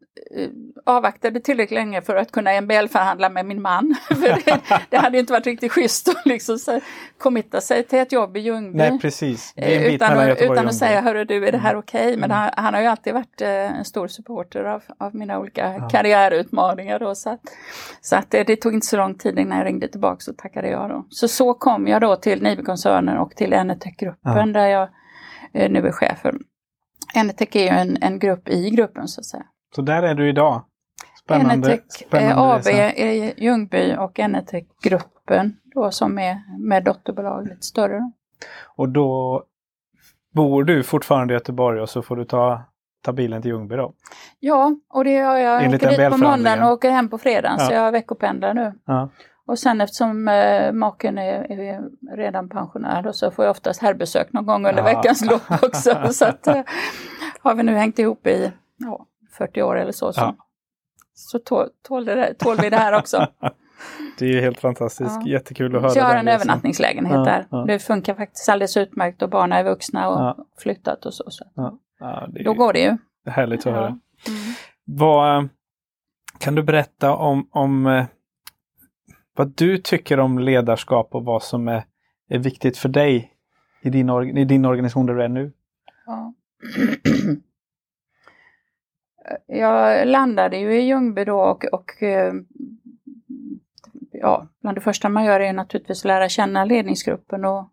avvaktade 0.87 1.41
tillräckligt 1.41 1.77
länge 1.77 2.03
för 2.03 2.17
att 2.17 2.33
kunna 2.33 2.61
MBL-förhandla 2.61 3.29
med 3.29 3.47
min 3.47 3.63
man. 3.63 3.95
för 4.09 4.45
det, 4.45 4.61
det, 4.91 4.97
hade 4.97 5.19
inte 5.19 5.33
varit 5.33 5.47
riktigt 5.47 5.73
schysst 5.73 6.09
att 6.09 6.27
liksom 6.27 6.59
så 6.59 6.81
committa 7.19 7.61
sig 7.61 7.83
till 7.83 7.99
ett 7.99 8.13
jobb 8.13 8.37
i 8.37 8.41
Ljungby. 8.41 8.79
Nej 8.79 8.99
precis, 8.99 9.53
en 9.57 9.95
utan, 9.95 10.19
att, 10.19 10.43
utan 10.43 10.67
att 10.67 10.75
säga, 10.75 11.01
hörru 11.01 11.25
du, 11.25 11.47
är 11.47 11.53
det 11.53 11.59
här 11.59 11.71
mm. 11.71 11.79
okej? 11.79 12.07
Okay? 12.07 12.17
Men 12.17 12.31
mm. 12.31 12.37
han, 12.37 12.51
han, 12.57 12.75
har 12.75 12.81
ju 12.81 12.87
alltid 12.87 13.15
varit 13.15 13.41
eh, 13.41 13.79
en 13.79 13.85
stor 13.85 14.09
supporter 14.09 14.65
av, 14.65 14.83
av 14.99 15.15
mina 15.15 15.39
olika 15.39 15.73
ja. 15.73 15.89
karriärutmaningar. 15.89 16.99
Då, 16.99 17.15
så 17.15 17.31
att, 17.31 17.41
så 18.01 18.17
att 18.17 18.31
det, 18.31 18.45
det, 18.45 18.57
tog 18.57 18.75
inte 18.75 18.87
så 18.87 18.97
lång 18.97 19.15
tid 19.15 19.39
innan 19.39 19.59
jag 19.59 19.67
ringde 19.67 19.89
tillbaka 19.89 20.31
och 20.31 20.37
tackade 20.37 20.69
jag 20.69 20.91
då. 20.91 21.07
Så 21.09 21.29
så 21.29 21.55
kom 21.55 21.89
jag 21.89 22.01
då 22.01 22.17
till 22.17 22.43
Nibe-koncernen 22.43 23.19
och 23.19 23.37
till 23.37 23.53
Enetec-gruppen 23.53 24.49
ja. 24.49 24.61
där 24.61 24.67
jag 24.67 24.89
eh, 25.53 25.71
nu 25.71 25.87
är 25.87 25.93
chef 25.93 26.19
för 26.19 26.35
Enetec 27.15 27.49
är 27.57 27.63
ju 27.63 27.69
en, 27.69 27.99
en 28.01 28.19
grupp 28.19 28.49
i 28.49 28.71
gruppen 28.71 29.09
så 29.09 29.21
att 29.21 29.25
säga. 29.25 29.45
Så 29.75 29.83
där 29.83 30.03
är 30.03 30.15
du 30.15 30.29
idag? 30.29 30.63
Spännande, 31.25 31.69
Enetec 31.69 32.07
spännande 32.07 32.55
AB 32.55 32.67
i 32.67 33.35
Ljungby 33.37 33.97
och 33.99 34.19
Enetec-gruppen 34.19 35.57
då 35.75 35.91
som 35.91 36.19
är 36.19 36.59
med 36.59 36.85
dotterbolag 36.85 37.49
lite 37.49 37.63
större. 37.63 38.13
Och 38.77 38.89
då 38.89 39.43
bor 40.35 40.65
du 40.65 40.83
fortfarande 40.83 41.35
i 41.35 41.37
Göteborg 41.37 41.81
och 41.81 41.89
så 41.89 42.03
får 42.03 42.17
du 42.17 42.25
ta, 42.25 42.63
ta 43.05 43.13
bilen 43.13 43.43
till 43.43 43.51
Ljungby 43.51 43.77
då? 43.77 43.93
Ja, 44.41 44.77
och 44.89 45.05
det 45.05 45.11
gör 45.11 45.37
jag. 45.37 45.65
Jag 45.65 45.75
åker 45.75 45.89
dit 45.89 46.11
på 46.11 46.17
måndagen 46.17 46.63
och 46.63 46.71
åker 46.71 46.91
hem 46.91 47.09
på 47.09 47.19
fredagen 47.19 47.57
ja. 47.59 47.67
så 47.67 47.73
jag 47.73 47.93
veckopendlar 47.93 48.55
nu. 48.55 48.73
Ja. 48.85 49.11
Och 49.47 49.59
sen 49.59 49.81
eftersom 49.81 50.29
eh, 50.29 50.73
maken 50.73 51.19
är, 51.19 51.53
är, 51.53 51.83
redan 52.17 52.49
pensionär 52.49 53.13
så 53.13 53.31
får 53.31 53.45
jag 53.45 53.51
oftast 53.51 53.83
herbesök 53.83 54.33
någon 54.33 54.47
gång 54.47 54.67
under 54.67 54.83
ja. 54.83 54.85
veckans 54.85 55.25
lopp 55.25 55.63
också. 55.63 56.09
så 56.13 56.25
att, 56.25 56.47
eh, 56.47 56.63
har 57.41 57.55
vi 57.55 57.63
nu 57.63 57.75
hängt 57.75 57.99
ihop 57.99 58.27
i 58.27 58.53
ja, 58.77 59.07
40 59.39 59.63
år 59.63 59.77
eller 59.77 59.93
så, 59.93 60.13
så, 60.13 60.21
ja. 60.21 60.37
så 61.15 61.39
tål, 61.39 61.69
tål, 61.83 62.05
det, 62.05 62.35
tål 62.35 62.57
vi 62.63 62.71
det 62.71 62.77
här 62.77 62.99
också. 62.99 63.27
Det 64.19 64.27
är 64.27 64.41
helt 64.41 64.61
fantastiskt, 64.61 65.21
ja. 65.25 65.31
jättekul 65.31 65.77
att 65.77 65.83
höra. 65.83 65.91
Så 65.91 65.99
jag 65.99 66.05
har 66.05 66.17
en 66.17 66.29
övernattningslägenhet 66.29 67.15
ja, 67.15 67.25
där. 67.25 67.47
Ja. 67.51 67.65
Det 67.67 67.79
funkar 67.79 68.15
faktiskt 68.15 68.49
alldeles 68.49 68.77
utmärkt 68.77 69.23
och 69.23 69.31
barnen 69.31 69.59
är 69.59 69.65
vuxna 69.65 70.09
och 70.09 70.47
flyttat 70.59 71.07
och 71.07 71.15
så. 71.15 71.25
så. 71.31 71.45
Då 72.45 72.55
går 72.55 72.73
det 72.73 72.81
ju. 72.81 72.97
Härligt 73.27 73.67
att 73.67 73.73
höra. 73.73 73.87
Mm. 73.87 74.01
Vad, 74.85 75.49
kan 76.39 76.55
du 76.55 76.63
berätta 76.63 77.15
om, 77.15 77.49
om 77.51 77.87
eh, 77.87 78.05
vad 79.37 79.57
du 79.57 79.79
tycker 79.79 80.21
om 80.21 80.39
ledarskap 80.39 81.15
och 81.15 81.25
vad 81.25 81.43
som 81.43 81.69
är, 81.69 81.85
är 82.29 82.39
viktigt 82.39 82.79
för 82.79 82.89
dig 82.89 83.33
i 83.83 83.91
din, 83.91 84.11
i 84.39 84.45
din 84.45 84.65
organisation 84.65 85.07
där 85.07 85.15
du 85.15 85.23
är 85.23 85.29
nu? 85.29 85.53
Ja. 86.07 86.35
Jag 89.47 90.09
landade 90.09 90.57
ju 90.57 90.75
i 90.75 90.87
Ljungby 90.87 91.25
då 91.25 91.41
och, 91.41 91.65
och 91.65 92.03
eh, 92.03 92.35
ja, 94.13 94.49
bland 94.61 94.77
det 94.77 94.81
första 94.81 95.09
man 95.09 95.25
gör 95.25 95.41
är 95.41 95.53
naturligtvis 95.53 96.01
att 96.01 96.05
lära 96.05 96.29
känna 96.29 96.65
ledningsgruppen 96.65 97.45
och 97.45 97.69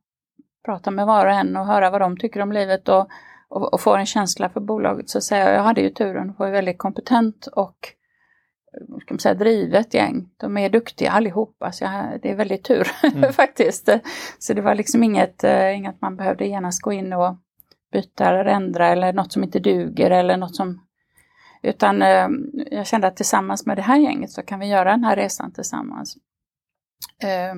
prata 0.65 0.91
med 0.91 1.05
var 1.05 1.25
och 1.25 1.31
en 1.31 1.58
och 1.58 1.65
höra 1.65 1.89
vad 1.89 2.01
de 2.01 2.17
tycker 2.17 2.41
om 2.41 2.51
livet 2.51 2.89
och, 2.89 3.08
och, 3.50 3.74
och 3.74 3.81
få 3.81 3.96
en 3.96 4.05
känsla 4.05 4.50
för 4.50 4.60
bolaget. 4.60 5.10
Så 5.10 5.17
att 5.17 5.24
säga. 5.24 5.53
Jag 5.53 5.63
hade 5.63 5.81
ju 5.81 5.89
turen 5.89 6.29
att 6.29 6.39
vara 6.39 6.51
väldigt 6.51 6.77
kompetent 6.77 7.48
och 7.48 7.93
ska 9.01 9.13
man 9.13 9.20
säga, 9.20 9.34
drivet 9.34 9.93
gäng. 9.93 10.29
De 10.38 10.58
är 10.58 10.70
duktiga 10.70 11.12
allihopa, 11.12 11.72
så 11.72 11.84
jag, 11.84 12.20
det 12.22 12.31
är 12.31 12.36
väldigt 12.36 12.63
tur 12.63 12.88
mm. 13.15 13.34
faktiskt. 13.34 13.89
Så 14.39 14.53
det 14.53 14.62
var 14.62 14.75
liksom 14.75 15.03
inget, 15.03 15.43
uh, 15.43 15.77
inget 15.77 16.01
man 16.01 16.15
behövde 16.15 16.46
genast 16.46 16.81
gå 16.81 16.93
in 16.93 17.13
och 17.13 17.38
byta 17.91 18.29
eller 18.29 18.46
ändra 18.46 18.88
eller 18.88 19.13
något 19.13 19.31
som 19.31 19.43
inte 19.43 19.60
duger 19.60 20.12
eller 20.12 20.38
något 20.38 20.55
som... 20.55 20.81
Utan 21.61 22.01
eh, 22.01 22.27
jag 22.71 22.87
kände 22.87 23.07
att 23.07 23.15
tillsammans 23.15 23.65
med 23.65 23.77
det 23.77 23.81
här 23.81 23.97
gänget 23.97 24.31
så 24.31 24.41
kan 24.41 24.59
vi 24.59 24.67
göra 24.67 24.91
den 24.91 25.03
här 25.03 25.15
resan 25.15 25.51
tillsammans. 25.51 26.17
Eh, 27.23 27.55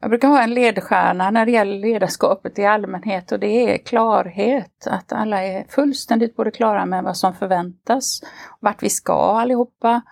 jag 0.00 0.10
brukar 0.10 0.28
ha 0.28 0.42
en 0.42 0.54
ledstjärna 0.54 1.30
när 1.30 1.46
det 1.46 1.52
gäller 1.52 1.78
ledarskapet 1.78 2.58
i 2.58 2.64
allmänhet 2.64 3.32
och 3.32 3.40
det 3.40 3.74
är 3.74 3.78
klarhet. 3.78 4.86
Att 4.86 5.12
alla 5.12 5.42
är 5.42 5.64
fullständigt 5.68 6.36
på 6.36 6.44
det 6.44 6.50
klara 6.50 6.86
med 6.86 7.04
vad 7.04 7.16
som 7.16 7.34
förväntas, 7.34 8.22
vart 8.60 8.82
vi 8.82 8.90
ska 8.90 9.40
allihopa 9.40 10.02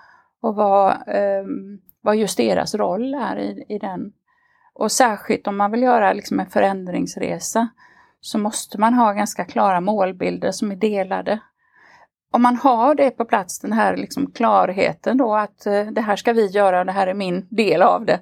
och 0.40 0.54
vad, 0.54 0.90
eh, 0.90 1.44
vad 2.00 2.16
just 2.16 2.36
deras 2.36 2.74
roll 2.74 3.14
är 3.14 3.36
i, 3.38 3.64
i 3.68 3.78
den. 3.78 4.12
Och 4.74 4.92
särskilt 4.92 5.46
om 5.46 5.56
man 5.56 5.70
vill 5.70 5.82
göra 5.82 6.12
liksom 6.12 6.40
en 6.40 6.46
förändringsresa 6.46 7.68
så 8.20 8.38
måste 8.38 8.80
man 8.80 8.94
ha 8.94 9.12
ganska 9.12 9.44
klara 9.44 9.80
målbilder 9.80 10.50
som 10.50 10.72
är 10.72 10.76
delade. 10.76 11.40
Om 12.34 12.42
man 12.42 12.56
har 12.56 12.94
det 12.94 13.10
på 13.10 13.24
plats, 13.24 13.60
den 13.60 13.72
här 13.72 13.96
liksom 13.96 14.30
klarheten 14.30 15.16
då 15.16 15.34
att 15.34 15.66
eh, 15.66 15.86
det 15.86 16.00
här 16.00 16.16
ska 16.16 16.32
vi 16.32 16.46
göra 16.46 16.80
och 16.80 16.86
det 16.86 16.92
här 16.92 17.06
är 17.06 17.14
min 17.14 17.46
del 17.50 17.82
av 17.82 18.04
det. 18.04 18.20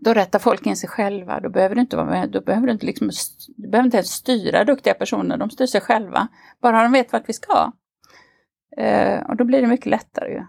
Då 0.00 0.14
rättar 0.14 0.38
folk 0.38 0.66
in 0.66 0.76
sig 0.76 0.88
själva, 0.88 1.40
då 1.40 1.50
behöver 1.50 1.74
du 1.74 1.80
inte 1.80 1.96
vara 1.96 2.06
med, 2.06 2.30
då 2.30 2.40
behöver 2.40 2.66
du 2.66 2.72
inte, 2.72 2.86
liksom, 2.86 3.10
du 3.56 3.68
behöver 3.68 3.84
inte 3.84 3.96
ens 3.96 4.10
styra 4.10 4.64
duktiga 4.64 4.94
personer, 4.94 5.36
de 5.36 5.50
styr 5.50 5.66
sig 5.66 5.80
själva. 5.80 6.28
Bara 6.62 6.82
de 6.82 6.92
vet 6.92 7.12
vart 7.12 7.28
vi 7.28 7.32
ska. 7.32 7.72
Eh, 8.76 9.22
och 9.28 9.36
då 9.36 9.44
blir 9.44 9.60
det 9.60 9.66
mycket 9.66 9.86
lättare 9.86 10.32
ju. 10.32 10.42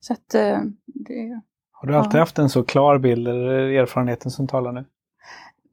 Så 0.00 0.12
att, 0.12 0.34
eh, 0.34 0.58
det, 0.86 1.40
Har 1.72 1.88
du 1.88 1.96
alltid 1.96 2.18
ja. 2.18 2.22
haft 2.22 2.38
en 2.38 2.48
så 2.48 2.64
klar 2.64 2.98
bild 2.98 3.28
eller 3.28 3.48
är 3.48 3.68
det 3.68 3.78
erfarenheten 3.78 4.30
som 4.30 4.48
talar 4.48 4.72
nu? 4.72 4.84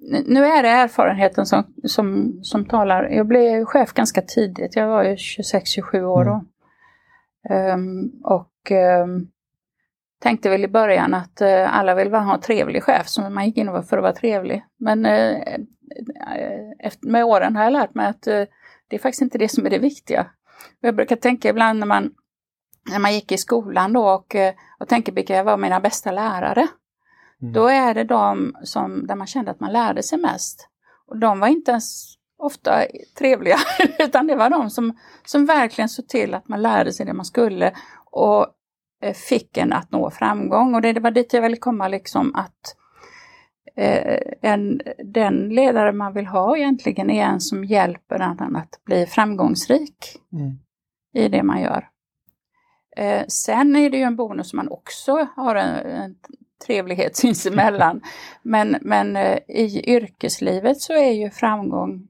Nu 0.05 0.45
är 0.45 0.63
det 0.63 0.69
erfarenheten 0.69 1.45
som, 1.45 1.73
som, 1.83 2.39
som 2.43 2.65
talar. 2.65 3.09
Jag 3.09 3.27
blev 3.27 3.65
chef 3.65 3.93
ganska 3.93 4.21
tidigt, 4.21 4.75
jag 4.75 4.87
var 4.87 5.03
ju 5.03 5.15
26-27 5.15 6.03
år 6.03 6.25
då. 6.25 6.31
Mm. 6.31 6.43
Um, 7.73 8.11
och 8.23 8.71
um, 9.03 9.27
tänkte 10.21 10.49
väl 10.49 10.63
i 10.63 10.67
början 10.67 11.13
att 11.13 11.41
uh, 11.41 11.77
alla 11.77 11.95
vill 11.95 12.11
bara 12.11 12.21
ha 12.21 12.33
en 12.33 12.41
trevlig 12.41 12.83
chef, 12.83 13.07
så 13.07 13.29
man 13.29 13.45
gick 13.45 13.57
in 13.57 13.83
för 13.83 13.97
att 13.97 14.03
vara 14.03 14.13
trevlig. 14.13 14.65
Men 14.79 15.05
uh, 15.05 15.37
efter, 16.79 17.07
med 17.07 17.25
åren 17.25 17.55
har 17.55 17.63
jag 17.63 17.73
lärt 17.73 17.95
mig 17.95 18.07
att 18.07 18.27
uh, 18.27 18.43
det 18.87 18.95
är 18.95 18.99
faktiskt 18.99 19.21
inte 19.21 19.37
det 19.37 19.49
som 19.49 19.65
är 19.65 19.69
det 19.69 19.79
viktiga. 19.79 20.25
Jag 20.79 20.95
brukar 20.95 21.15
tänka 21.15 21.49
ibland 21.49 21.79
när 21.79 21.87
man, 21.87 22.11
när 22.91 22.99
man 22.99 23.13
gick 23.13 23.31
i 23.31 23.37
skolan 23.37 23.93
då 23.93 24.09
och, 24.09 24.35
och 24.79 24.87
tänker 24.87 25.11
vilka 25.11 25.43
var 25.43 25.57
mina 25.57 25.79
bästa 25.79 26.11
lärare. 26.11 26.67
Mm. 27.43 27.53
Då 27.53 27.67
är 27.67 27.93
det 27.93 28.03
de 28.03 28.55
som, 28.63 29.07
där 29.07 29.15
man 29.15 29.27
kände 29.27 29.51
att 29.51 29.59
man 29.59 29.73
lärde 29.73 30.03
sig 30.03 30.17
mest. 30.17 30.67
Och 31.07 31.17
de 31.17 31.39
var 31.39 31.47
inte 31.47 31.71
ens 31.71 32.15
ofta 32.37 32.85
trevliga, 33.17 33.57
utan 33.99 34.27
det 34.27 34.35
var 34.35 34.49
de 34.49 34.69
som, 34.69 34.97
som 35.25 35.45
verkligen 35.45 35.89
såg 35.89 36.07
till 36.07 36.33
att 36.33 36.47
man 36.47 36.61
lärde 36.61 36.93
sig 36.93 37.05
det 37.05 37.13
man 37.13 37.25
skulle 37.25 37.73
och 38.11 38.47
eh, 39.01 39.13
fick 39.13 39.57
en 39.57 39.73
att 39.73 39.91
nå 39.91 40.09
framgång. 40.09 40.75
Och 40.75 40.81
det, 40.81 40.93
det 40.93 40.99
var 40.99 41.11
dit 41.11 41.33
jag 41.33 41.41
ville 41.41 41.57
komma, 41.57 41.87
liksom 41.87 42.35
att 42.35 42.75
eh, 43.75 44.19
en, 44.41 44.81
den 45.03 45.49
ledare 45.49 45.91
man 45.91 46.13
vill 46.13 46.27
ha 46.27 46.57
egentligen 46.57 47.09
är 47.09 47.25
en 47.25 47.41
som 47.41 47.63
hjälper 47.63 48.19
den 48.19 48.55
att 48.55 48.79
bli 48.85 49.05
framgångsrik 49.05 50.21
mm. 50.33 50.59
i 51.13 51.27
det 51.27 51.43
man 51.43 51.61
gör. 51.61 51.89
Eh, 52.97 53.23
sen 53.27 53.75
är 53.75 53.89
det 53.89 53.97
ju 53.97 54.03
en 54.03 54.15
bonus 54.15 54.49
som 54.49 54.57
man 54.57 54.69
också 54.69 55.27
har 55.35 55.55
en, 55.55 55.75
en 55.75 56.15
trevlighet 56.65 57.15
sinsemellan. 57.17 58.01
men, 58.41 58.77
men 58.81 59.15
eh, 59.15 59.37
i 59.47 59.81
yrkeslivet 59.85 60.81
så 60.81 60.93
är 60.93 61.11
ju 61.11 61.29
framgång 61.29 62.07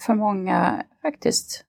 för 0.00 0.14
många 0.14 0.84
faktiskt 1.02 1.64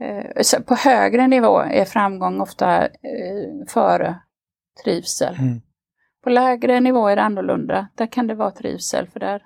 eh, 0.00 0.62
på 0.62 0.74
högre 0.74 1.26
nivå 1.26 1.58
är 1.58 1.84
framgång 1.84 2.40
ofta 2.40 2.84
eh, 2.84 3.66
före 3.68 4.20
trivsel. 4.84 5.34
Mm. 5.34 5.60
På 6.24 6.30
lägre 6.30 6.80
nivå 6.80 7.08
är 7.08 7.16
det 7.16 7.22
annorlunda. 7.22 7.88
Där 7.94 8.06
kan 8.06 8.26
det 8.26 8.34
vara 8.34 8.50
trivsel 8.50 9.06
för 9.06 9.20
där 9.20 9.42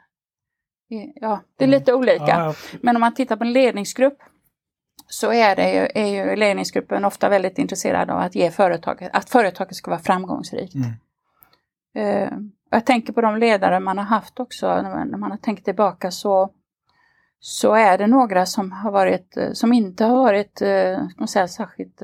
Ja, 1.15 1.41
det 1.57 1.65
är 1.65 1.69
mm. 1.69 1.79
lite 1.81 1.95
olika. 1.95 2.25
Ja, 2.29 2.45
ja. 2.45 2.55
Men 2.81 2.97
om 2.97 3.01
man 3.01 3.15
tittar 3.15 3.37
på 3.37 3.45
en 3.45 3.53
ledningsgrupp 3.53 4.19
så 5.09 5.33
är, 5.33 5.57
det 5.57 5.73
ju, 5.73 5.89
är 5.95 6.07
ju 6.07 6.37
ledningsgruppen 6.37 7.05
ofta 7.05 7.29
väldigt 7.29 7.59
intresserad 7.59 8.11
av 8.11 8.19
att 8.19 8.35
ge 8.35 8.51
företaget, 8.51 9.11
att 9.13 9.31
företaget 9.31 9.77
ska 9.77 9.91
vara 9.91 10.01
framgångsrikt. 10.01 10.75
Mm. 10.75 10.91
Eh, 11.95 12.31
jag 12.71 12.87
tänker 12.87 13.13
på 13.13 13.21
de 13.21 13.37
ledare 13.37 13.81
man 13.81 13.99
har 13.99 14.05
haft 14.05 14.41
också, 14.41 14.67
när 14.67 15.17
man, 15.17 15.31
har 15.31 15.39
tänkt 15.39 15.65
tillbaka 15.65 16.11
så, 16.11 16.51
så 17.39 17.75
är 17.75 17.99
det 17.99 18.07
några 18.07 18.47
som 18.47 18.73
har 18.73 18.91
varit, 18.91 19.37
eh, 19.37 19.53
som 19.53 19.73
inte 19.73 20.05
har 20.05 20.17
varit, 20.17 20.63
eh, 20.63 21.09
ska 21.09 21.19
man 21.19 21.29
säga, 21.29 21.49
särskilt 21.49 22.03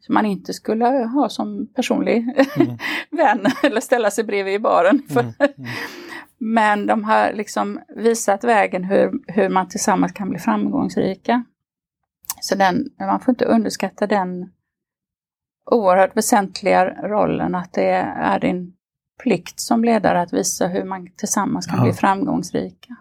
som 0.00 0.14
man 0.14 0.26
inte 0.26 0.52
skulle 0.54 0.84
ha 0.86 1.28
som 1.28 1.66
personlig 1.74 2.16
mm. 2.56 2.78
vän 3.10 3.46
eller 3.62 3.80
ställa 3.80 4.10
sig 4.10 4.24
bredvid 4.24 4.54
i 4.54 4.58
baren. 4.58 5.02
Mm. 5.10 5.26
Mm. 5.38 5.70
Men 6.38 6.86
de 6.86 7.04
har 7.04 7.32
liksom 7.32 7.80
visat 7.96 8.44
vägen 8.44 8.84
hur, 8.84 9.12
hur 9.26 9.48
man 9.48 9.68
tillsammans 9.68 10.12
kan 10.12 10.30
bli 10.30 10.38
framgångsrika. 10.38 11.44
Så 12.40 12.54
den, 12.54 12.90
man 12.98 13.20
får 13.20 13.32
inte 13.32 13.44
underskatta 13.44 14.06
den 14.06 14.52
oerhört 15.70 16.16
väsentliga 16.16 16.84
rollen 16.84 17.54
att 17.54 17.72
det 17.72 17.90
är 18.16 18.40
din 18.40 18.72
plikt 19.22 19.60
som 19.60 19.84
ledare 19.84 20.20
att 20.20 20.32
visa 20.32 20.66
hur 20.66 20.84
man 20.84 21.08
tillsammans 21.16 21.66
kan 21.66 21.78
ja. 21.78 21.84
bli 21.84 21.92
framgångsrika. 21.92 22.96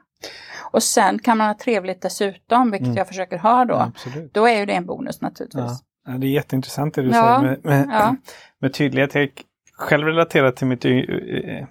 Och 0.71 0.83
sen 0.83 1.19
kan 1.19 1.37
man 1.37 1.47
ha 1.47 1.53
trevligt 1.53 2.01
dessutom, 2.01 2.71
vilket 2.71 2.85
mm. 2.85 2.97
jag 2.97 3.07
försöker 3.07 3.37
ha 3.37 3.65
då. 3.65 3.73
Ja, 3.73 3.91
då 4.31 4.47
är 4.47 4.59
ju 4.59 4.65
det 4.65 4.73
en 4.73 4.85
bonus 4.85 5.21
naturligtvis. 5.21 5.83
Ja. 6.05 6.11
det 6.11 6.27
är 6.27 6.31
jätteintressant 6.31 6.95
det 6.95 7.01
du 7.01 7.11
säger 7.11 7.41
med, 7.41 7.65
med, 7.65 8.15
med 8.59 8.73
tydlighet. 8.73 9.15
Jag 9.15 9.29
själv 9.77 10.07
relaterat 10.07 10.55
till 10.55 10.67
mitt... 10.67 10.85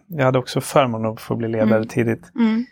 Jag 0.07 0.25
hade 0.25 0.39
också 0.39 0.61
förmånen 0.61 1.13
att 1.13 1.21
få 1.21 1.37
bli 1.37 1.49
ledare 1.49 1.77
mm. 1.77 1.89
tidigt. 1.89 2.31
Mm. 2.35 2.67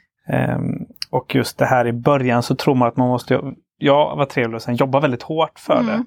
Um, 0.56 0.86
och 1.10 1.34
just 1.34 1.58
det 1.58 1.66
här 1.66 1.86
i 1.86 1.92
början 1.92 2.42
så 2.42 2.54
tror 2.54 2.74
man 2.74 2.88
att 2.88 2.96
man 2.96 3.08
måste... 3.08 3.40
Jag 3.78 4.16
var 4.16 4.26
trevlig 4.26 4.54
och 4.54 4.62
sen 4.62 4.76
jobba 4.76 5.00
väldigt 5.00 5.22
hårt 5.22 5.58
för 5.58 5.82
det. 5.82 5.92
Mm. 5.92 6.06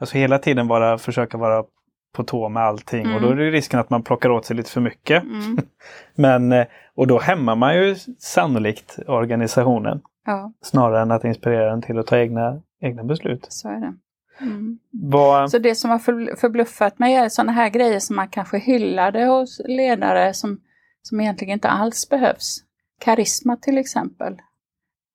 Alltså 0.00 0.18
hela 0.18 0.38
tiden 0.38 0.68
bara 0.68 0.98
försöka 0.98 1.38
vara 1.38 1.64
på 2.12 2.24
tå 2.24 2.48
med 2.48 2.62
allting 2.62 3.00
mm. 3.00 3.14
och 3.14 3.22
då 3.22 3.28
är 3.28 3.36
det 3.36 3.50
risken 3.50 3.80
att 3.80 3.90
man 3.90 4.02
plockar 4.02 4.30
åt 4.30 4.44
sig 4.44 4.56
lite 4.56 4.70
för 4.70 4.80
mycket. 4.80 5.22
Mm. 5.22 5.58
Men, 6.14 6.52
eh, 6.52 6.66
och 6.94 7.06
då 7.06 7.18
hämmar 7.18 7.56
man 7.56 7.74
ju 7.74 7.96
sannolikt 8.18 8.98
organisationen. 9.06 10.00
Ja. 10.26 10.52
Snarare 10.62 11.02
än 11.02 11.10
att 11.10 11.24
inspirera 11.24 11.70
den 11.70 11.82
till 11.82 11.98
att 11.98 12.06
ta 12.06 12.18
egna, 12.18 12.62
egna 12.80 13.04
beslut. 13.04 13.46
Så 13.48 13.68
är 13.68 13.80
det. 13.80 13.94
Mm. 14.40 14.78
Vad... 14.90 15.50
Så 15.50 15.58
det 15.58 15.74
som 15.74 15.90
har 15.90 15.98
förbluffat 16.36 16.98
mig 16.98 17.14
är 17.14 17.28
sådana 17.28 17.52
här 17.52 17.68
grejer 17.68 18.00
som 18.00 18.16
man 18.16 18.28
kanske 18.28 18.58
hyllade 18.58 19.24
hos 19.24 19.60
ledare 19.64 20.34
som, 20.34 20.60
som 21.02 21.20
egentligen 21.20 21.52
inte 21.52 21.68
alls 21.68 22.08
behövs. 22.08 22.58
Karisma 23.00 23.56
till 23.56 23.78
exempel. 23.78 24.36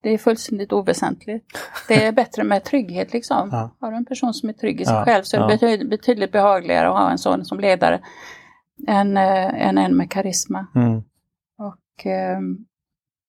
Det 0.03 0.09
är 0.09 0.17
fullständigt 0.17 0.73
oväsentligt. 0.73 1.45
Det 1.87 2.05
är 2.05 2.11
bättre 2.11 2.43
med 2.43 2.63
trygghet 2.63 3.13
liksom. 3.13 3.49
Ja. 3.51 3.75
Har 3.79 3.91
du 3.91 3.97
en 3.97 4.05
person 4.05 4.33
som 4.33 4.49
är 4.49 4.53
trygg 4.53 4.81
i 4.81 4.85
sig 4.85 4.95
ja. 4.95 5.05
själv 5.05 5.23
så 5.23 5.37
är 5.37 5.57
det 5.57 5.75
ja. 5.75 5.85
betydligt 5.85 6.31
behagligare 6.31 6.87
att 6.87 6.97
ha 6.97 7.11
en 7.11 7.17
sån 7.17 7.45
som 7.45 7.59
ledare 7.59 8.01
än, 8.87 9.17
äh, 9.17 9.67
än 9.67 9.77
en 9.77 9.97
med 9.97 10.11
karisma. 10.11 10.67
Mm. 10.75 11.03
Och 11.57 12.05
äh, 12.05 12.39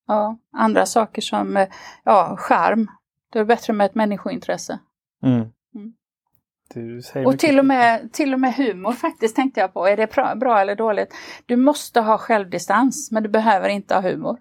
ja, 0.07 0.39
andra 0.53 0.87
saker 0.87 1.23
som 1.23 1.57
äh, 1.57 1.69
ja, 2.05 2.37
charm. 2.39 2.91
Det 3.33 3.39
är 3.39 3.45
bättre 3.45 3.73
med 3.73 3.85
ett 3.85 3.95
människointresse. 3.95 4.79
Mm. 5.23 5.41
Mm. 5.75 5.95
Och 7.27 7.39
till 7.39 7.59
och, 7.59 7.67
med, 7.67 8.13
till 8.13 8.35
och 8.35 8.41
med 8.41 8.55
humor 8.55 8.93
faktiskt 8.93 9.37
tänkte 9.37 9.61
jag 9.61 9.75
på. 9.75 9.87
Är 9.87 9.97
det 9.97 10.13
bra, 10.13 10.35
bra 10.35 10.61
eller 10.61 10.77
dåligt? 10.77 11.15
Du 11.47 11.57
måste 11.57 12.01
ha 12.01 12.19
självdistans 12.19 13.11
men 13.11 13.23
du 13.23 13.29
behöver 13.29 13.69
inte 13.69 13.95
ha 13.95 14.03
humor. 14.03 14.39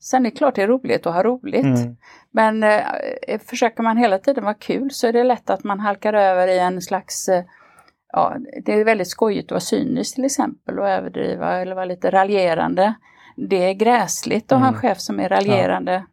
Sen 0.00 0.26
är 0.26 0.30
det 0.30 0.36
klart 0.36 0.54
det 0.54 0.62
är 0.62 0.68
roligt 0.68 1.06
att 1.06 1.14
ha 1.14 1.22
roligt. 1.22 1.64
Mm. 1.64 1.96
Men 2.30 2.62
eh, 2.62 3.38
försöker 3.40 3.82
man 3.82 3.96
hela 3.96 4.18
tiden 4.18 4.44
vara 4.44 4.54
kul 4.54 4.90
så 4.90 5.06
är 5.06 5.12
det 5.12 5.24
lätt 5.24 5.50
att 5.50 5.64
man 5.64 5.80
halkar 5.80 6.12
över 6.12 6.48
i 6.48 6.58
en 6.58 6.82
slags 6.82 7.28
eh, 7.28 7.44
Ja, 8.12 8.36
det 8.64 8.72
är 8.72 8.84
väldigt 8.84 9.08
skojigt 9.08 9.46
att 9.46 9.50
vara 9.50 9.60
cynisk 9.60 10.14
till 10.14 10.24
exempel 10.24 10.78
och 10.78 10.88
överdriva 10.88 11.56
eller 11.56 11.74
vara 11.74 11.84
lite 11.84 12.10
raljerande. 12.10 12.94
Det 13.36 13.56
är 13.56 13.72
gräsligt 13.72 14.52
att 14.52 14.52
mm. 14.52 14.62
ha 14.62 14.68
en 14.68 14.74
mm. 14.74 14.80
chef 14.80 15.00
som 15.00 15.20
är 15.20 15.28
raljerande. 15.28 15.92
Ja. 15.92 16.06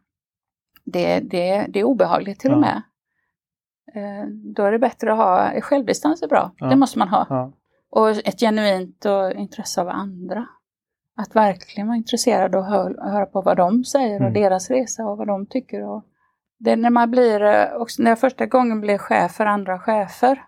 Det, 0.84 1.20
det, 1.20 1.66
det 1.68 1.80
är 1.80 1.84
obehagligt 1.84 2.40
till 2.40 2.50
ja. 2.50 2.56
och 2.56 2.60
med. 2.60 2.82
Eh, 3.94 4.26
då 4.28 4.62
är 4.62 4.72
det 4.72 4.78
bättre 4.78 5.12
att 5.12 5.18
ha, 5.18 5.60
självdistans 5.60 6.22
är 6.22 6.28
bra, 6.28 6.52
ja. 6.56 6.66
det 6.66 6.76
måste 6.76 6.98
man 6.98 7.08
ha. 7.08 7.52
Och 7.90 8.10
ett 8.10 8.40
genuint 8.40 9.04
och 9.04 9.32
intresse 9.32 9.80
av 9.80 9.88
andra 9.88 10.46
att 11.16 11.36
verkligen 11.36 11.86
vara 11.86 11.96
intresserad 11.96 12.54
och 12.54 12.64
hör, 12.64 13.10
höra 13.10 13.26
på 13.26 13.40
vad 13.40 13.56
de 13.56 13.84
säger 13.84 14.14
och 14.14 14.28
mm. 14.28 14.42
deras 14.42 14.70
resa 14.70 15.04
och 15.04 15.18
vad 15.18 15.26
de 15.26 15.46
tycker. 15.46 15.82
Och 15.82 16.04
det 16.58 16.70
är 16.70 16.76
när 16.76 16.90
man 16.90 17.10
blir, 17.10 17.42
eh, 17.42 17.72
också 17.72 18.02
när 18.02 18.10
jag 18.10 18.20
första 18.20 18.46
gången 18.46 18.80
blev 18.80 18.98
chef 18.98 19.32
för 19.32 19.46
andra 19.46 19.78
chefer 19.78 20.44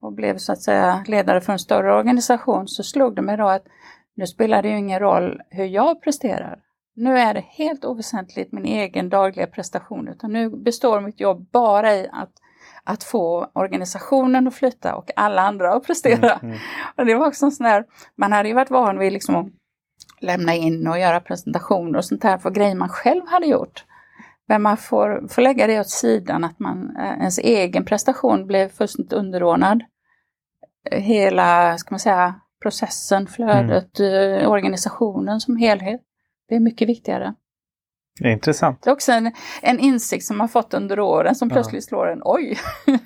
och 0.00 0.12
blev 0.12 0.36
så 0.36 0.52
att 0.52 0.62
säga 0.62 1.04
ledare 1.06 1.40
för 1.40 1.52
en 1.52 1.58
större 1.58 1.94
organisation 1.94 2.68
så 2.68 2.82
slog 2.82 3.16
det 3.16 3.22
mig 3.22 3.36
då 3.36 3.48
att 3.48 3.64
nu 4.16 4.26
spelar 4.26 4.62
det 4.62 4.68
ju 4.68 4.78
ingen 4.78 5.00
roll 5.00 5.42
hur 5.50 5.64
jag 5.64 6.02
presterar. 6.02 6.58
Nu 6.94 7.18
är 7.18 7.34
det 7.34 7.44
helt 7.48 7.84
oväsentligt 7.84 8.52
min 8.52 8.64
egen 8.64 9.08
dagliga 9.08 9.46
prestation 9.46 10.08
utan 10.08 10.32
nu 10.32 10.50
består 10.50 11.00
mitt 11.00 11.20
jobb 11.20 11.50
bara 11.50 11.94
i 11.94 12.08
att, 12.12 12.32
att 12.84 13.04
få 13.04 13.50
organisationen 13.52 14.48
att 14.48 14.54
flytta 14.54 14.94
och 14.94 15.10
alla 15.16 15.42
andra 15.42 15.72
att 15.74 15.86
prestera. 15.86 16.32
Mm, 16.32 16.46
mm. 16.46 16.58
Och 16.96 17.06
det 17.06 17.14
var 17.14 17.26
också 17.26 17.46
en 17.46 17.52
sån 17.52 17.64
där, 17.64 17.84
man 18.16 18.32
hade 18.32 18.48
ju 18.48 18.54
varit 18.54 18.70
van 18.70 18.98
vid 18.98 19.12
liksom 19.12 19.52
lämna 20.20 20.54
in 20.54 20.86
och 20.86 20.98
göra 20.98 21.20
presentationer 21.20 21.98
och 21.98 22.04
sånt 22.04 22.24
här 22.24 22.38
för 22.38 22.50
grejer 22.50 22.74
man 22.74 22.88
själv 22.88 23.22
hade 23.26 23.46
gjort. 23.46 23.84
Men 24.48 24.62
man 24.62 24.76
får, 24.76 25.28
får 25.28 25.42
lägga 25.42 25.66
det 25.66 25.80
åt 25.80 25.90
sidan, 25.90 26.44
att 26.44 26.58
man, 26.58 26.96
eh, 26.96 27.18
ens 27.18 27.38
egen 27.38 27.84
prestation 27.84 28.46
blev 28.46 28.68
fullständigt 28.68 29.12
underordnad 29.12 29.82
hela, 30.90 31.78
ska 31.78 31.90
man 31.90 32.00
säga, 32.00 32.34
processen, 32.62 33.26
flödet, 33.26 34.00
mm. 34.00 34.50
organisationen 34.50 35.40
som 35.40 35.56
helhet. 35.56 36.00
Det 36.48 36.54
är 36.54 36.60
mycket 36.60 36.88
viktigare. 36.88 37.34
Det 38.20 38.28
är 38.28 38.32
intressant. 38.32 38.82
Det 38.82 38.90
är 38.90 38.92
också 38.92 39.12
en, 39.12 39.32
en 39.62 39.78
insikt 39.78 40.24
som 40.24 40.38
man 40.38 40.48
fått 40.48 40.74
under 40.74 41.00
åren 41.00 41.34
som 41.34 41.50
plötsligt 41.50 41.84
ja. 41.84 41.88
slår 41.88 42.12
en, 42.12 42.20
oj! 42.24 42.58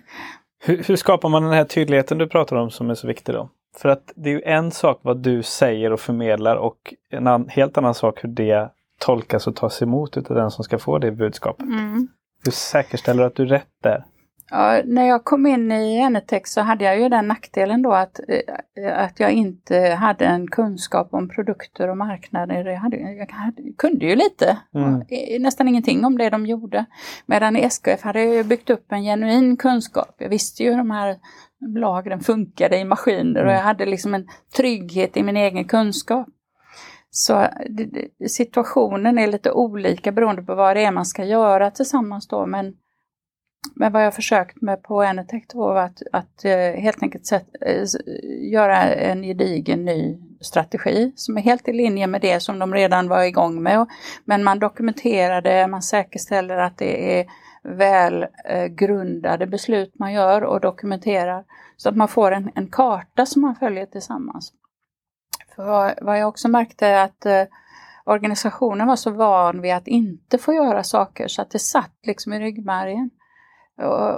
hur, 0.65 0.83
hur, 0.83 0.97
skapar 0.97 1.29
man 1.29 1.43
den 1.43 1.53
här 1.53 1.65
tydligheten 1.65 2.19
du 2.19 2.29
pratar 2.29 2.57
om 2.57 2.71
som 2.71 2.91
är 2.91 2.95
så 2.95 3.07
viktig 3.07 3.35
då? 3.35 3.51
För 3.77 3.89
att 3.89 4.13
det 4.15 4.31
är 4.31 4.35
ju 4.35 4.43
en 4.43 4.71
sak 4.71 4.99
vad 5.03 5.17
du 5.17 5.43
säger 5.43 5.93
och 5.93 6.01
förmedlar 6.01 6.57
och 6.57 6.95
en 7.11 7.27
an, 7.27 7.49
helt 7.49 7.79
annan 7.79 7.95
sak 7.95 8.25
hur 8.25 8.29
det 8.29 8.69
tolkas 8.99 9.47
och 9.47 9.57
tas 9.57 9.83
emot 9.83 10.17
av 10.17 10.37
den 10.37 10.51
som 10.51 10.65
ska 10.65 10.79
få 10.79 10.99
det 10.99 11.11
budskapet. 11.11 11.67
Mm. 11.67 12.09
Hur 12.45 12.53
säkerställer 12.53 13.23
du 13.23 13.27
att 13.27 13.35
du 13.35 13.43
är 13.43 13.47
rätt 13.47 13.69
där? 13.83 14.05
Ja, 14.51 14.83
när 14.85 15.09
jag 15.09 15.25
kom 15.25 15.47
in 15.47 15.73
i 15.73 15.97
Enetex 15.97 16.51
så 16.51 16.61
hade 16.61 16.85
jag 16.85 17.01
ju 17.01 17.09
den 17.09 17.29
nackdelen 17.29 17.83
då 17.83 17.93
att, 17.93 18.21
eh, 18.29 19.05
att 19.05 19.21
jag 19.21 19.33
inte 19.33 19.79
hade 19.79 20.25
en 20.25 20.51
kunskap 20.51 21.09
om 21.15 21.29
produkter 21.29 21.89
och 21.89 21.97
marknader. 21.97 22.65
Jag, 22.65 22.79
hade, 22.79 22.97
jag 22.97 23.33
hade, 23.33 23.63
kunde 23.79 24.07
ju 24.07 24.17
lite, 24.17 24.59
mm. 24.75 25.03
nästan 25.43 25.69
ingenting 25.69 26.05
om 26.05 26.19
det 26.19 26.31
de 26.31 26.47
gjorde. 26.47 26.85
Medan 27.27 27.57
i 27.57 27.61
SKF 27.61 28.03
hade 28.03 28.25
jag 28.25 28.47
byggt 28.47 28.71
upp 28.71 28.93
en 28.93 29.03
genuin 29.03 29.57
kunskap. 29.57 30.15
Jag 30.19 30.29
visste 30.29 30.63
ju 30.63 30.71
hur 30.71 30.79
de 30.79 30.91
här 30.91 31.17
lagren 31.67 32.21
funkade 32.21 32.79
i 32.79 32.85
maskiner 32.85 33.45
och 33.45 33.51
jag 33.51 33.61
mm. 33.61 33.67
hade 33.67 33.87
liksom 33.87 34.15
en 34.15 34.29
trygghet 34.57 35.17
i 35.17 35.23
min 35.23 35.37
egen 35.37 35.65
kunskap. 35.65 36.29
Så 37.11 37.47
situationen 38.29 39.19
är 39.19 39.27
lite 39.27 39.53
olika 39.53 40.13
beroende 40.13 40.43
på 40.43 40.55
vad 40.55 40.77
det 40.77 40.85
är 40.85 40.91
man 40.91 41.07
ska 41.07 41.25
göra 41.25 41.71
tillsammans 41.71 42.29
då 42.29 42.47
men 42.47 42.75
men 43.75 43.93
vad 43.93 44.05
jag 44.05 44.15
försökt 44.15 44.63
med 44.63 44.83
på 44.83 45.05
Enetech 45.05 45.45
var 45.55 45.77
att, 45.77 46.03
att 46.13 46.45
eh, 46.45 46.81
helt 46.81 47.03
enkelt 47.03 47.27
sätt, 47.27 47.47
eh, 47.61 47.85
göra 48.53 48.83
en 48.83 49.23
gedigen 49.23 49.85
ny 49.85 50.19
strategi 50.41 51.13
som 51.17 51.37
är 51.37 51.43
helt 51.43 51.69
i 51.69 51.73
linje 51.73 52.07
med 52.07 52.21
det 52.21 52.41
som 52.41 52.59
de 52.59 52.75
redan 52.75 53.09
var 53.09 53.23
igång 53.23 53.63
med. 53.63 53.87
Men 54.25 54.45
man 54.45 54.59
dokumenterar 54.59 55.43
det, 55.43 55.67
man 55.67 55.83
säkerställer 55.83 56.57
att 56.57 56.79
det 56.79 57.21
är 57.21 57.27
väl 57.63 58.27
eh, 58.45 58.67
grundade 58.67 59.47
beslut 59.47 59.99
man 59.99 60.13
gör 60.13 60.45
och 60.45 60.61
dokumenterar 60.61 61.45
så 61.77 61.89
att 61.89 61.97
man 61.97 62.09
får 62.09 62.33
en, 62.33 62.51
en 62.55 62.67
karta 62.71 63.27
som 63.27 63.43
man 63.43 63.57
följer 63.57 63.87
tillsammans. 63.87 64.53
För 65.57 65.65
vad, 65.65 65.95
vad 66.03 66.19
jag 66.19 66.29
också 66.29 66.49
märkte 66.49 66.87
är 66.87 67.05
att 67.05 67.27
eh, 67.27 67.43
organisationen 68.05 68.87
var 68.87 68.97
så 68.97 69.11
van 69.11 69.61
vid 69.61 69.75
att 69.75 69.89
inte 69.89 70.39
få 70.39 70.53
göra 70.53 70.83
saker 70.83 71.29
så 71.29 71.43
att 71.43 71.51
det 71.51 71.59
satt 71.59 71.99
liksom 72.03 72.33
i 72.33 72.41
ryggmärgen. 72.41 73.11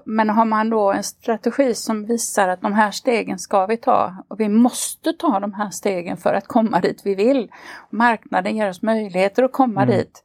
Men 0.04 0.30
har 0.30 0.44
man 0.44 0.70
då 0.70 0.92
en 0.92 1.02
strategi 1.02 1.75
som 1.75 2.06
visar 2.06 2.48
att 2.48 2.60
de 2.60 2.72
här 2.72 2.90
stegen 2.90 3.38
ska 3.38 3.66
vi 3.66 3.76
ta 3.76 4.25
och 4.28 4.40
vi 4.40 4.48
måste 4.48 5.12
ta 5.12 5.40
de 5.40 5.54
här 5.54 5.70
stegen 5.70 6.16
för 6.16 6.34
att 6.34 6.46
komma 6.46 6.80
dit 6.80 7.00
vi 7.04 7.14
vill. 7.14 7.52
Marknaden 7.90 8.56
ger 8.56 8.68
oss 8.68 8.82
möjligheter 8.82 9.42
att 9.42 9.52
komma 9.52 9.82
mm. 9.82 9.96
dit. 9.96 10.22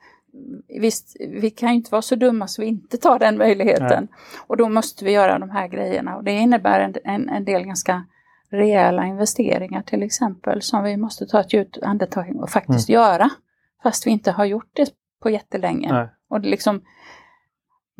Visst, 0.79 1.15
vi 1.19 1.50
kan 1.50 1.69
ju 1.69 1.75
inte 1.75 1.91
vara 1.91 2.01
så 2.01 2.15
dumma 2.15 2.47
så 2.47 2.61
vi 2.61 2.67
inte 2.67 2.97
tar 2.97 3.19
den 3.19 3.38
möjligheten. 3.38 4.07
Nej. 4.11 4.19
Och 4.47 4.57
då 4.57 4.69
måste 4.69 5.05
vi 5.05 5.11
göra 5.11 5.39
de 5.39 5.50
här 5.50 5.67
grejerna 5.67 6.15
och 6.15 6.23
det 6.23 6.31
innebär 6.31 6.79
en, 6.79 6.95
en, 7.03 7.29
en 7.29 7.45
del 7.45 7.63
ganska 7.63 8.05
rejäla 8.50 9.05
investeringar 9.05 9.81
till 9.81 10.03
exempel 10.03 10.61
som 10.61 10.83
vi 10.83 10.97
måste 10.97 11.25
ta 11.25 11.39
ett 11.39 11.53
djupt 11.53 11.77
andetag 11.81 12.35
och 12.35 12.50
faktiskt 12.50 12.89
mm. 12.89 13.01
göra. 13.01 13.29
Fast 13.83 14.07
vi 14.07 14.11
inte 14.11 14.31
har 14.31 14.45
gjort 14.45 14.71
det 14.73 14.93
på 15.21 15.29
jättelänge. 15.29 15.93
Nej. 15.93 16.09
Och 16.29 16.41
det 16.41 16.50
liksom 16.50 16.81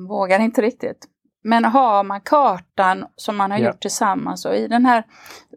vågar 0.08 0.40
inte 0.40 0.62
riktigt. 0.62 1.08
Men 1.44 1.66
har 1.66 2.04
man 2.04 2.22
kartan 2.22 3.08
som 3.16 3.38
man 3.38 3.52
har 3.52 3.58
ja. 3.58 3.66
gjort 3.66 3.82
tillsammans 3.82 4.46
och 4.46 4.56
i 4.56 4.68
den 4.68 4.86
här 4.86 5.04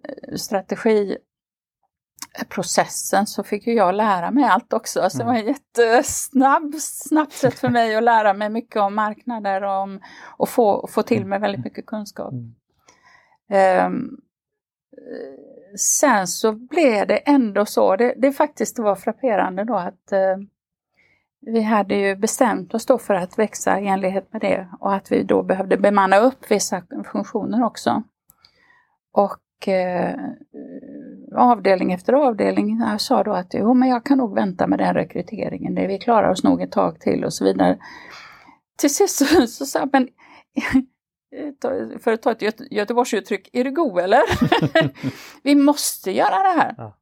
eh, 0.05 0.35
strategiprocessen 0.37 3.26
så 3.26 3.45
fick 3.45 3.67
ju 3.67 3.75
jag 3.75 3.95
lära 3.95 4.31
mig 4.31 4.45
allt 4.45 4.73
också. 4.73 5.11
Så 5.11 5.19
det 5.19 5.25
var 5.25 5.37
ett 5.37 5.47
jättesnabb, 5.47 6.75
snabbt 6.81 7.33
sätt 7.33 7.59
för 7.59 7.68
mig 7.68 7.97
att 7.97 8.03
lära 8.03 8.35
mig 8.35 8.51
mycket 8.51 8.77
om 8.77 8.94
marknader 8.94 9.62
och, 9.62 9.83
om, 9.83 10.01
och 10.37 10.49
få, 10.49 10.88
få 10.90 11.03
till 11.03 11.27
mig 11.27 11.38
väldigt 11.38 11.64
mycket 11.64 11.87
kunskap. 11.87 12.35
Um, 13.87 14.20
sen 15.79 16.27
så 16.27 16.53
blev 16.53 17.07
det 17.07 17.16
ändå 17.16 17.66
så, 17.66 17.97
det, 17.97 18.14
det 18.16 18.33
faktiskt 18.33 18.79
var 18.79 18.94
frapperande 18.94 19.64
då 19.64 19.77
att 19.77 20.12
uh, 20.12 20.37
vi 21.46 21.62
hade 21.62 21.94
ju 21.94 22.16
bestämt 22.16 22.74
oss 22.74 22.87
då 22.87 22.98
för 22.98 23.14
att 23.14 23.38
växa 23.38 23.80
i 23.80 23.87
enlighet 23.87 24.33
med 24.33 24.40
det 24.40 24.68
och 24.80 24.94
att 24.94 25.12
vi 25.12 25.22
då 25.22 25.42
behövde 25.42 25.76
bemanna 25.76 26.18
upp 26.18 26.50
vissa 26.50 26.83
funktioner 27.12 27.64
också. 27.64 28.02
Och 29.12 29.68
eh, 29.68 30.14
avdelning 31.37 31.92
efter 31.92 32.12
avdelning 32.12 32.80
sa 32.98 33.22
då 33.22 33.33
att 33.33 33.54
jo, 33.54 33.74
men 33.74 33.88
jag 33.88 34.04
kan 34.04 34.18
nog 34.18 34.35
vänta 34.35 34.66
med 34.66 34.78
den 34.78 34.94
rekryteringen, 34.94 35.74
det 35.74 35.87
vi 35.87 35.98
klarar 35.98 36.30
oss 36.30 36.44
nog 36.44 36.62
ett 36.62 36.72
tag 36.72 37.00
till 37.00 37.24
och 37.24 37.35
så 37.35 37.44
vidare. 37.44 37.78
Till 38.78 38.94
sist 38.94 39.16
så, 39.16 39.46
så 39.46 39.66
sa 39.66 39.78
jag, 39.78 39.88
men 39.92 40.09
för 42.00 42.12
att 42.12 42.22
ta 42.22 42.33
ett 42.33 42.42
Göte 42.42 42.64
Göteborgsuttryck, 42.70 43.50
är 43.52 43.64
du 43.64 43.70
god 43.70 43.98
eller? 43.98 44.22
vi 45.42 45.54
måste 45.54 46.11
göra 46.11 46.42
det 46.42 46.61
här. 46.61 46.74
Ja. 46.78 46.96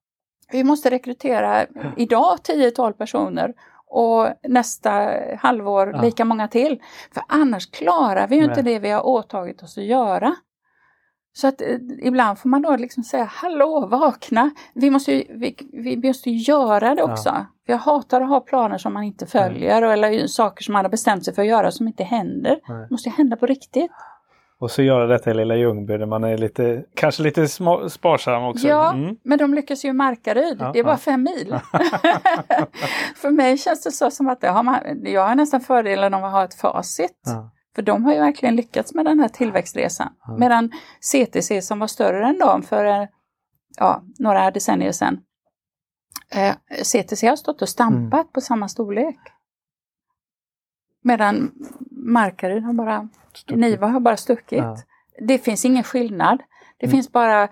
Vi 0.52 0.64
måste 0.64 0.90
rekrytera 0.90 1.66
idag 1.96 2.38
10-12 2.48 2.92
personer 2.92 3.55
och 3.92 4.28
nästa 4.48 5.14
halvår 5.38 5.90
ja. 5.94 6.02
lika 6.02 6.24
många 6.24 6.48
till. 6.48 6.83
För 7.14 7.22
annars 7.28 7.70
klarar 7.70 8.28
vi 8.28 8.37
ju 8.37 8.40
Nej. 8.40 8.50
inte 8.50 8.62
det 8.62 8.78
vi 8.78 8.90
har 8.90 9.07
åtagit 9.07 9.62
oss 9.62 9.78
att 9.78 9.85
göra. 9.85 10.35
Så 11.35 11.46
att 11.46 11.61
eh, 11.61 11.76
ibland 12.02 12.38
får 12.38 12.48
man 12.48 12.62
då 12.62 12.76
liksom 12.76 13.02
säga 13.02 13.24
hallå, 13.24 13.87
vakna! 13.87 14.50
Vi 14.74 14.90
måste 14.90 15.12
ju, 15.12 15.24
vi, 15.38 15.57
vi 15.72 16.09
måste 16.09 16.31
göra 16.31 16.94
det 16.94 17.02
också. 17.02 17.28
Ja. 17.28 17.46
Jag 17.66 17.78
hatar 17.78 18.20
att 18.20 18.28
ha 18.28 18.40
planer 18.40 18.78
som 18.78 18.94
man 18.94 19.02
inte 19.02 19.26
följer 19.26 19.83
mm. 19.83 19.90
eller 19.90 20.26
saker 20.26 20.64
som 20.64 20.72
man 20.72 20.85
har 20.85 20.90
bestämt 20.90 21.24
sig 21.24 21.35
för 21.35 21.42
att 21.42 21.48
göra 21.48 21.70
som 21.70 21.88
inte 21.88 22.05
händer. 22.05 22.61
Det 22.66 22.90
måste 22.90 23.11
hända 23.11 23.37
på 23.37 23.46
riktigt. 23.46 23.90
Och 24.62 24.70
så 24.70 24.83
göra 24.83 25.07
detta 25.07 25.31
i 25.31 25.35
lilla 25.35 25.57
Ljungby 25.57 25.96
där 25.96 26.07
man 26.07 26.25
är 26.25 26.38
lite, 26.38 26.85
kanske 26.94 27.22
lite 27.22 27.48
små, 27.48 27.88
sparsam 27.88 28.44
också. 28.44 28.68
Ja, 28.68 28.92
mm. 28.92 29.16
men 29.25 29.38
de 29.38 29.55
lyckas 29.55 29.85
ju 29.85 29.88
i 29.88 29.92
Markaryd. 29.92 30.57
Ja, 30.61 30.70
det 30.72 30.79
är 30.79 30.85
bara 30.85 30.94
ja. 30.94 30.98
fem 30.98 31.22
mil. 31.22 31.48
För 33.16 33.31
mig 33.31 33.59
känns 33.59 33.83
det 33.85 33.90
så 33.90 34.11
som 34.11 34.29
att 34.29 34.44
har 34.44 34.62
man, 34.62 34.81
jag 35.05 35.29
har 35.29 35.35
nästan 35.35 35.61
fördelen 35.61 36.14
av 36.14 36.25
att 36.25 36.33
ha 36.33 36.44
ett 36.44 36.55
facit. 36.55 37.20
Ja. 37.25 37.51
För 37.75 37.83
de 37.83 38.05
har 38.05 38.12
ju 38.12 38.18
verkligen 38.18 38.57
lyckats 38.57 38.94
med 38.94 39.05
den 39.05 39.20
här 39.20 39.29
tillväxtresan. 39.29 40.09
Medan 40.38 40.70
CTC 41.01 41.62
som 41.62 41.79
var 41.79 41.87
större 41.87 42.27
än 42.27 42.38
dem 42.38 42.62
för 42.62 43.09
ja, 43.77 44.03
några 44.18 44.51
decennier 44.51 44.92
sedan. 44.92 45.20
Eh, 46.35 46.55
CTC 46.83 47.27
har 47.27 47.37
stått 47.37 47.62
och 47.62 47.68
stampat 47.68 48.20
mm. 48.20 48.33
på 48.33 48.40
samma 48.40 48.68
storlek. 48.68 49.18
Medan 51.03 51.53
Markaryd 51.90 52.64
har 52.64 52.72
bara, 52.72 53.09
stuckit. 53.37 53.59
Niva 53.61 53.87
har 53.87 54.01
bara 54.01 54.16
stuckit. 54.16 54.59
Ja. 54.59 54.77
Det 55.18 55.38
finns 55.38 55.64
ingen 55.64 55.85
skillnad. 55.85 56.42
Det 56.79 56.87
mm. 56.87 56.90
finns 56.97 57.12
bara 57.12 57.49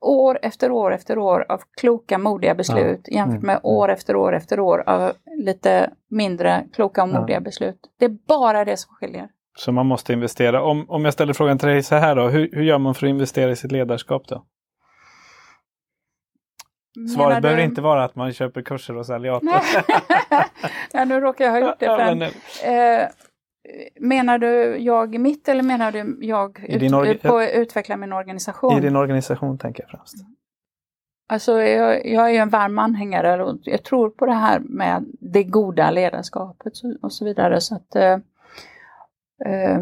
år 0.00 0.38
efter 0.42 0.70
år 0.70 0.94
efter 0.94 1.18
år 1.18 1.46
av 1.48 1.60
kloka, 1.80 2.18
modiga 2.18 2.54
beslut 2.54 3.00
ja. 3.04 3.14
jämfört 3.14 3.42
mm. 3.42 3.46
med 3.46 3.60
år 3.62 3.88
efter 3.88 4.16
år 4.16 4.34
efter 4.34 4.60
år 4.60 4.82
av 4.86 5.12
lite 5.38 5.90
mindre 6.10 6.64
kloka 6.74 7.02
och 7.02 7.08
modiga 7.08 7.36
ja. 7.36 7.40
beslut. 7.40 7.78
Det 7.98 8.04
är 8.04 8.16
bara 8.28 8.64
det 8.64 8.76
som 8.76 8.94
skiljer. 8.94 9.28
Så 9.58 9.72
man 9.72 9.86
måste 9.86 10.12
investera. 10.12 10.62
Om, 10.62 10.90
om 10.90 11.04
jag 11.04 11.14
ställer 11.14 11.32
frågan 11.32 11.58
till 11.58 11.68
dig 11.68 11.82
så 11.82 11.94
här 11.94 12.16
då, 12.16 12.28
hur, 12.28 12.50
hur 12.52 12.62
gör 12.62 12.78
man 12.78 12.94
för 12.94 13.06
att 13.06 13.10
investera 13.10 13.50
i 13.50 13.56
sitt 13.56 13.72
ledarskap 13.72 14.28
då? 14.28 14.44
Svaret 17.14 17.36
du... 17.36 17.40
behöver 17.40 17.62
inte 17.62 17.80
vara 17.80 18.04
att 18.04 18.16
man 18.16 18.32
köper 18.32 18.62
kurser 18.62 18.94
hos 18.94 19.10
Aliator. 19.10 19.50
ja, 20.92 21.04
nu 21.04 21.20
råkar 21.20 21.44
jag 21.44 21.52
ha 21.52 21.60
gjort 21.60 21.78
det. 21.78 21.86
För 21.86 22.30
ja, 22.66 23.02
eh, 23.02 23.08
menar 24.00 24.38
du 24.38 24.76
jag 24.76 25.20
mitt 25.20 25.48
eller 25.48 25.62
menar 25.62 25.92
du 25.92 26.18
jag 26.20 26.64
ut, 26.68 27.22
på 27.22 27.38
att 27.38 27.52
utveckla 27.52 27.96
min 27.96 28.12
organisation? 28.12 28.78
I 28.78 28.80
din 28.80 28.96
organisation 28.96 29.58
tänker 29.58 29.82
jag 29.82 29.90
främst. 29.90 30.14
Alltså 31.28 31.62
jag, 31.62 32.06
jag 32.06 32.34
är 32.34 32.42
en 32.42 32.48
varm 32.48 32.78
anhängare 32.78 33.44
och 33.44 33.58
jag 33.62 33.84
tror 33.84 34.10
på 34.10 34.26
det 34.26 34.32
här 34.32 34.60
med 34.60 35.04
det 35.20 35.44
goda 35.44 35.90
ledarskapet 35.90 36.72
och 37.02 37.12
så 37.12 37.24
vidare. 37.24 37.60
Så 37.60 37.74
att, 37.74 37.96
eh, 37.96 38.18
eh, 39.44 39.80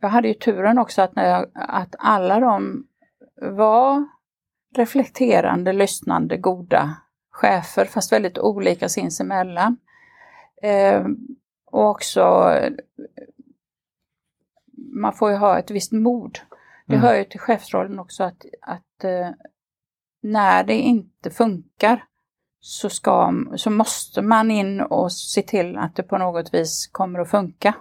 jag 0.00 0.08
hade 0.08 0.28
ju 0.28 0.34
turen 0.34 0.78
också 0.78 1.02
att, 1.02 1.16
när 1.16 1.28
jag, 1.28 1.46
att 1.54 1.94
alla 1.98 2.40
de 2.40 2.86
var 3.42 4.08
reflekterande, 4.76 5.72
lyssnande, 5.72 6.36
goda 6.36 6.96
chefer, 7.30 7.84
fast 7.84 8.12
väldigt 8.12 8.38
olika 8.38 8.88
sinsemellan. 8.88 9.76
Eh, 10.62 11.04
och 11.70 11.90
också, 11.90 12.52
man 14.92 15.12
får 15.12 15.30
ju 15.30 15.36
ha 15.36 15.58
ett 15.58 15.70
visst 15.70 15.92
mod. 15.92 16.38
Det 16.86 16.94
mm. 16.94 17.06
hör 17.06 17.14
ju 17.14 17.24
till 17.24 17.40
chefsrollen 17.40 17.98
också 17.98 18.24
att, 18.24 18.44
att 18.62 19.04
eh, 19.04 19.30
när 20.22 20.64
det 20.64 20.74
inte 20.74 21.30
funkar 21.30 22.04
så, 22.60 22.90
ska, 22.90 23.32
så 23.56 23.70
måste 23.70 24.22
man 24.22 24.50
in 24.50 24.80
och 24.80 25.12
se 25.12 25.42
till 25.42 25.76
att 25.76 25.96
det 25.96 26.02
på 26.02 26.18
något 26.18 26.54
vis 26.54 26.88
kommer 26.92 27.18
att 27.18 27.30
funka. 27.30 27.74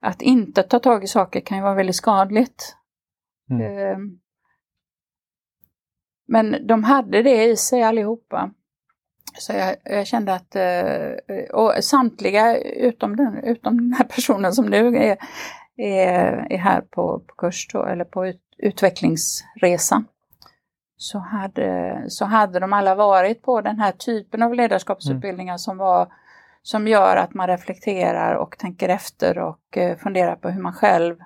Att 0.00 0.22
inte 0.22 0.62
ta 0.62 0.78
tag 0.78 1.04
i 1.04 1.06
saker 1.06 1.40
kan 1.40 1.58
ju 1.58 1.62
vara 1.62 1.74
väldigt 1.74 1.96
skadligt. 1.96 2.76
Mm. 3.50 3.78
Eh, 3.78 3.98
Men 6.26 6.66
de 6.66 6.84
hade 6.84 7.22
det 7.22 7.44
i 7.44 7.56
sig 7.56 7.82
allihopa. 7.82 8.50
Så 9.34 9.52
jag, 9.52 9.76
jag 9.84 10.06
kände 10.06 10.34
att, 10.34 10.56
eh, 10.56 11.44
och 11.52 11.84
samtliga 11.84 12.58
utom 12.58 13.16
den, 13.16 13.44
utom 13.44 13.76
den 13.76 13.92
här 13.92 14.04
personen 14.04 14.52
som 14.52 14.66
nu 14.66 14.96
är, 14.96 15.16
är, 15.76 16.46
är 16.50 16.58
här 16.58 16.80
på, 16.80 17.20
på 17.26 17.34
kurs 17.34 17.68
då, 17.72 17.84
eller 17.84 18.04
på 18.04 18.26
ut, 18.26 18.42
utvecklingsresa, 18.58 20.04
så 20.96 21.18
hade, 21.18 22.04
så 22.08 22.24
hade 22.24 22.58
de 22.58 22.72
alla 22.72 22.94
varit 22.94 23.42
på 23.42 23.60
den 23.60 23.78
här 23.78 23.92
typen 23.92 24.42
av 24.42 24.54
ledarskapsutbildningar 24.54 25.52
mm. 25.52 25.58
som, 25.58 25.78
var, 25.78 26.12
som 26.62 26.88
gör 26.88 27.16
att 27.16 27.34
man 27.34 27.48
reflekterar 27.48 28.34
och 28.34 28.58
tänker 28.58 28.88
efter 28.88 29.38
och 29.38 29.78
eh, 29.78 29.96
funderar 29.96 30.36
på 30.36 30.50
hur 30.50 30.62
man 30.62 30.72
själv 30.72 31.16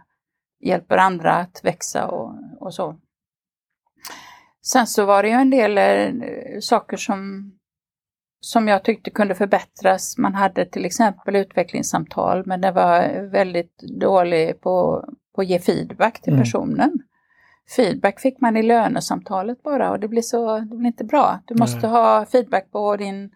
hjälper 0.61 0.97
andra 0.97 1.33
att 1.33 1.61
växa 1.65 2.07
och, 2.07 2.35
och 2.61 2.75
så. 2.75 2.97
Sen 4.63 4.87
så 4.87 5.05
var 5.05 5.23
det 5.23 5.29
ju 5.29 5.35
en 5.35 5.51
del 5.51 5.79
eh, 5.79 6.61
saker 6.61 6.97
som, 6.97 7.53
som 8.45 8.69
jag 8.69 8.85
tyckte 8.85 9.11
kunde 9.11 9.35
förbättras. 9.35 10.19
Man 10.19 10.35
hade 10.35 10.65
till 10.65 10.85
exempel 10.85 11.37
utvecklingssamtal 11.37 12.43
men 12.47 12.61
det 12.61 12.73
var 12.73 13.31
väldigt 13.31 13.79
dålig 13.79 14.61
på, 14.61 15.05
på 15.35 15.41
att 15.41 15.47
ge 15.47 15.59
feedback 15.59 16.21
till 16.21 16.33
mm. 16.33 16.43
personen. 16.43 16.93
Feedback 17.77 18.21
fick 18.21 18.41
man 18.41 18.57
i 18.57 18.63
lönesamtalet 18.63 19.63
bara 19.63 19.91
och 19.91 20.01
det 20.01 20.09
blir, 20.09 20.23
så, 20.23 20.59
det 20.59 20.77
blir 20.77 20.87
inte 20.87 21.05
bra. 21.05 21.41
Du 21.45 21.55
måste 21.55 21.87
Nej. 21.87 21.91
ha 21.91 22.27
feedback 22.27 22.71
på 22.71 22.97
din 22.97 23.31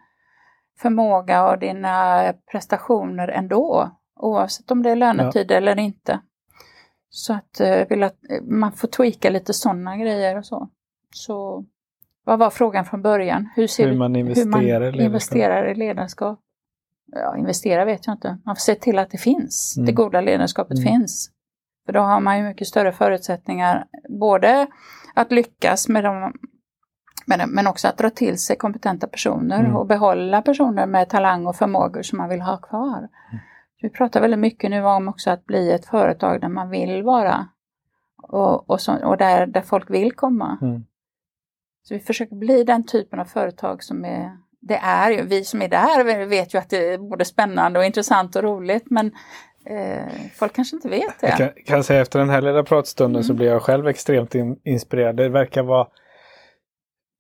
förmåga 0.79 1.49
och 1.51 1.59
dina 1.59 2.33
prestationer 2.51 3.29
ändå. 3.29 3.91
Oavsett 4.21 4.71
om 4.71 4.83
det 4.83 4.91
är 4.91 4.97
lönetid 4.97 5.51
ja. 5.51 5.57
eller 5.57 5.79
inte. 5.79 6.21
Så 7.11 7.33
att, 7.33 7.61
eh, 7.61 7.89
vill 7.89 8.03
att 8.03 8.31
eh, 8.31 8.43
man 8.43 8.73
får 8.73 8.89
tweaka 8.89 9.31
lite 9.31 9.53
sådana 9.53 9.97
grejer 9.97 10.39
och 10.39 10.47
så. 10.47 10.69
Så 11.11 11.65
vad 12.27 12.39
var 12.39 12.51
frågan 12.51 12.85
från 12.85 13.03
början? 13.03 13.49
Hur, 13.55 13.67
ser 13.67 13.89
hur 13.89 13.97
man 13.97 14.17
investerar, 14.17 14.81
hur 14.81 14.93
man 14.93 15.01
investerar 15.01 15.71
i 15.71 15.75
ledarskap? 15.75 16.41
Ja, 17.13 17.37
investera 17.37 17.85
vet 17.85 18.07
jag 18.07 18.15
inte. 18.15 18.39
Man 18.45 18.57
får 18.57 18.61
se 18.61 18.75
till 18.75 18.99
att 18.99 19.11
det 19.11 19.19
finns. 19.19 19.75
Mm. 19.77 19.87
Det 19.87 19.93
goda 19.93 20.21
ledarskapet 20.21 20.79
mm. 20.79 20.93
finns. 20.93 21.31
För 21.87 21.93
då 21.93 22.01
har 22.01 22.21
man 22.21 22.39
ju 22.39 22.45
mycket 22.45 22.67
större 22.67 22.93
förutsättningar 22.93 23.87
både 24.21 24.67
att 25.15 25.33
lyckas 25.33 25.89
med 25.89 26.05
dem 26.05 26.33
men, 27.27 27.51
men 27.51 27.67
också 27.67 27.89
att 27.89 27.99
dra 27.99 28.11
till 28.11 28.39
sig 28.39 28.57
kompetenta 28.57 29.07
personer 29.07 29.61
mm. 29.61 29.77
och 29.77 29.87
behålla 29.87 30.43
personer 30.43 30.87
med 30.87 31.09
talang 31.09 31.47
och 31.47 31.57
förmågor 31.57 32.03
som 32.03 32.19
man 32.19 32.29
vill 32.29 32.41
ha 32.41 32.57
kvar. 32.57 32.99
Mm. 32.99 33.43
Vi 33.83 33.91
pratar 33.91 34.21
väldigt 34.21 34.41
mycket 34.41 34.71
nu 34.71 34.85
om 34.85 35.09
också 35.09 35.31
att 35.31 35.45
bli 35.45 35.73
ett 35.73 35.87
företag 35.87 36.41
där 36.41 36.49
man 36.49 36.71
vill 36.71 37.03
vara 37.03 37.49
och, 38.23 38.71
och, 38.71 38.81
så, 38.81 39.05
och 39.05 39.17
där, 39.17 39.47
där 39.47 39.61
folk 39.61 39.91
vill 39.91 40.13
komma. 40.13 40.59
Mm. 40.63 40.85
Så 41.89 41.95
vi 41.95 42.01
försöker 42.01 42.37
bli 42.37 42.65
den 42.65 42.87
typen 42.87 43.21
av 43.21 43.25
företag 43.25 43.83
som 43.83 44.05
är 44.05 44.31
det 44.61 44.77
är 44.83 45.11
ju, 45.11 45.23
vi 45.23 45.45
som 45.45 45.63
är 45.63 45.69
där 45.69 46.27
vet 46.27 46.55
ju 46.55 46.59
att 46.59 46.71
det 46.71 46.93
är 46.93 46.99
både 46.99 47.25
spännande 47.25 47.79
och 47.79 47.85
intressant 47.85 48.37
och 48.37 48.43
roligt 48.43 48.85
men 48.91 49.07
eh, 49.67 50.13
folk 50.35 50.53
kanske 50.53 50.77
inte 50.77 50.89
vet 50.89 51.21
det. 51.21 51.29
Jag 51.29 51.39
kan, 51.39 51.49
kan 51.67 51.85
säga 51.85 52.01
efter 52.01 52.19
den 52.19 52.31
här 52.31 52.43
lilla 52.43 52.63
pratstunden 52.63 53.23
mm. 53.23 53.25
så 53.25 53.35
blir 53.35 53.47
jag 53.47 53.63
själv 53.63 53.89
extremt 53.89 54.35
in, 54.35 54.59
inspirerad. 54.65 55.17
Det 55.17 55.29
verkar 55.29 55.63
vara 55.63 55.87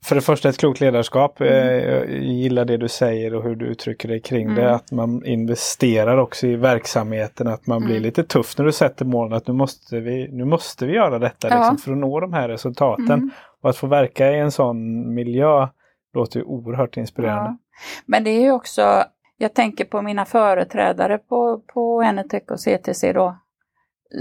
för 0.04 0.14
det 0.14 0.20
första 0.20 0.48
ett 0.48 0.58
klokt 0.58 0.80
ledarskap. 0.80 1.40
Mm. 1.40 1.52
Eh, 1.52 1.68
jag 1.68 2.10
gillar 2.10 2.64
det 2.64 2.76
du 2.76 2.88
säger 2.88 3.34
och 3.34 3.42
hur 3.42 3.56
du 3.56 3.66
uttrycker 3.66 4.08
dig 4.08 4.20
kring 4.20 4.44
mm. 4.44 4.56
det. 4.56 4.74
Att 4.74 4.92
man 4.92 5.26
investerar 5.26 6.16
också 6.16 6.46
i 6.46 6.56
verksamheten. 6.56 7.46
Att 7.46 7.66
man 7.66 7.76
mm. 7.76 7.88
blir 7.88 8.00
lite 8.00 8.24
tuff 8.24 8.58
när 8.58 8.64
du 8.64 8.72
sätter 8.72 9.04
målen. 9.04 9.32
Att 9.32 9.46
nu 9.46 9.54
måste 9.54 10.00
vi, 10.00 10.28
nu 10.32 10.44
måste 10.44 10.86
vi 10.86 10.92
göra 10.92 11.18
detta 11.18 11.48
ja. 11.48 11.56
liksom, 11.56 11.78
för 11.78 11.92
att 11.92 11.98
nå 11.98 12.20
de 12.20 12.32
här 12.32 12.48
resultaten. 12.48 13.06
Mm. 13.06 13.30
Och 13.62 13.70
att 13.70 13.76
få 13.76 13.86
verka 13.86 14.32
i 14.32 14.38
en 14.38 14.50
sån 14.50 15.14
miljö 15.14 15.68
låter 16.14 16.40
ju 16.40 16.44
oerhört 16.44 16.96
inspirerande. 16.96 17.50
Ja. 17.50 17.58
Men 18.06 18.24
det 18.24 18.30
är 18.30 18.40
ju 18.40 18.52
också, 18.52 19.04
jag 19.36 19.54
tänker 19.54 19.84
på 19.84 20.02
mina 20.02 20.24
företrädare 20.24 21.18
på, 21.18 21.62
på 21.66 22.02
Enetec 22.02 22.44
och 22.50 22.60
CTC 22.60 23.12
då. 23.12 23.36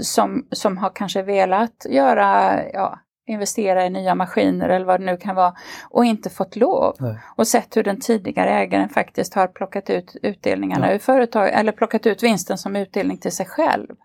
Som, 0.02 0.46
som 0.50 0.78
har 0.78 0.90
kanske 0.94 1.22
velat 1.22 1.86
göra, 1.88 2.60
ja, 2.72 2.98
investera 3.26 3.86
i 3.86 3.90
nya 3.90 4.14
maskiner 4.14 4.68
eller 4.68 4.86
vad 4.86 5.00
det 5.00 5.06
nu 5.06 5.16
kan 5.16 5.36
vara 5.36 5.54
och 5.90 6.04
inte 6.04 6.30
fått 6.30 6.56
lov. 6.56 6.96
Nej. 6.98 7.18
Och 7.36 7.46
sett 7.46 7.76
hur 7.76 7.82
den 7.82 8.00
tidigare 8.00 8.50
ägaren 8.50 8.88
faktiskt 8.88 9.34
har 9.34 9.46
plockat 9.46 9.90
ut 9.90 10.16
utdelningarna 10.22 10.88
ja. 10.88 10.94
ur 10.94 10.98
företag 10.98 11.50
eller 11.52 11.72
plockat 11.72 12.06
ut 12.06 12.22
vinsten 12.22 12.58
som 12.58 12.76
utdelning 12.76 13.18
till 13.18 13.32
sig 13.32 13.46
själv. 13.46 13.96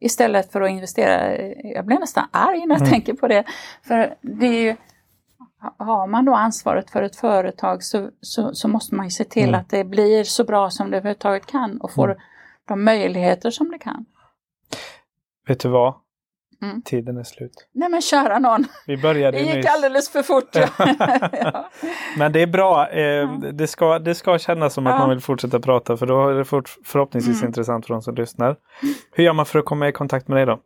Istället 0.00 0.52
för 0.52 0.60
att 0.60 0.70
investera, 0.70 1.38
jag 1.62 1.86
blir 1.86 1.98
nästan 1.98 2.24
arg 2.30 2.66
när 2.66 2.74
jag 2.74 2.80
mm. 2.80 2.90
tänker 2.90 3.14
på 3.14 3.28
det. 3.28 3.44
För 3.82 4.14
det 4.20 4.46
är 4.46 4.62
ju, 4.62 4.76
har 5.78 6.06
man 6.06 6.24
då 6.24 6.34
ansvaret 6.34 6.90
för 6.90 7.02
ett 7.02 7.16
företag 7.16 7.82
så, 7.82 8.10
så, 8.20 8.54
så 8.54 8.68
måste 8.68 8.94
man 8.94 9.06
ju 9.06 9.10
se 9.10 9.24
till 9.24 9.48
mm. 9.48 9.60
att 9.60 9.70
det 9.70 9.84
blir 9.84 10.24
så 10.24 10.44
bra 10.44 10.70
som 10.70 10.90
det 10.90 10.96
överhuvudtaget 10.96 11.46
kan 11.46 11.80
och 11.80 11.92
får 11.92 12.10
mm. 12.10 12.18
de 12.68 12.84
möjligheter 12.84 13.50
som 13.50 13.70
det 13.70 13.78
kan. 13.78 14.04
Vet 15.48 15.60
du 15.60 15.68
vad? 15.68 15.94
Mm. 16.62 16.82
Tiden 16.82 17.16
är 17.16 17.22
slut. 17.22 17.68
Nej 17.72 17.88
men 17.88 18.00
kära 18.00 18.38
någon. 18.38 18.64
Vi 18.86 18.96
började 18.96 19.38
det 19.38 19.44
gick 19.44 19.54
nyss. 19.54 19.66
alldeles 19.66 20.08
för 20.08 20.22
fort. 20.22 20.56
ja. 21.32 21.70
Men 22.18 22.32
det 22.32 22.42
är 22.42 22.46
bra. 22.46 22.88
Eh, 22.88 23.02
ja. 23.02 23.38
det, 23.52 23.66
ska, 23.66 23.98
det 23.98 24.14
ska 24.14 24.38
kännas 24.38 24.74
som 24.74 24.86
att 24.86 24.92
ja. 24.92 24.98
man 24.98 25.10
vill 25.10 25.20
fortsätta 25.20 25.60
prata 25.60 25.96
för 25.96 26.06
då 26.06 26.28
är 26.28 26.34
det 26.34 26.44
fort, 26.44 26.76
förhoppningsvis 26.84 27.36
mm. 27.36 27.46
intressant 27.46 27.86
för 27.86 27.94
de 27.94 28.02
som 28.02 28.14
lyssnar. 28.14 28.56
Hur 29.12 29.24
gör 29.24 29.32
man 29.32 29.46
för 29.46 29.58
att 29.58 29.64
komma 29.64 29.88
i 29.88 29.92
kontakt 29.92 30.28
med 30.28 30.38
dig 30.38 30.46
då? 30.46 30.60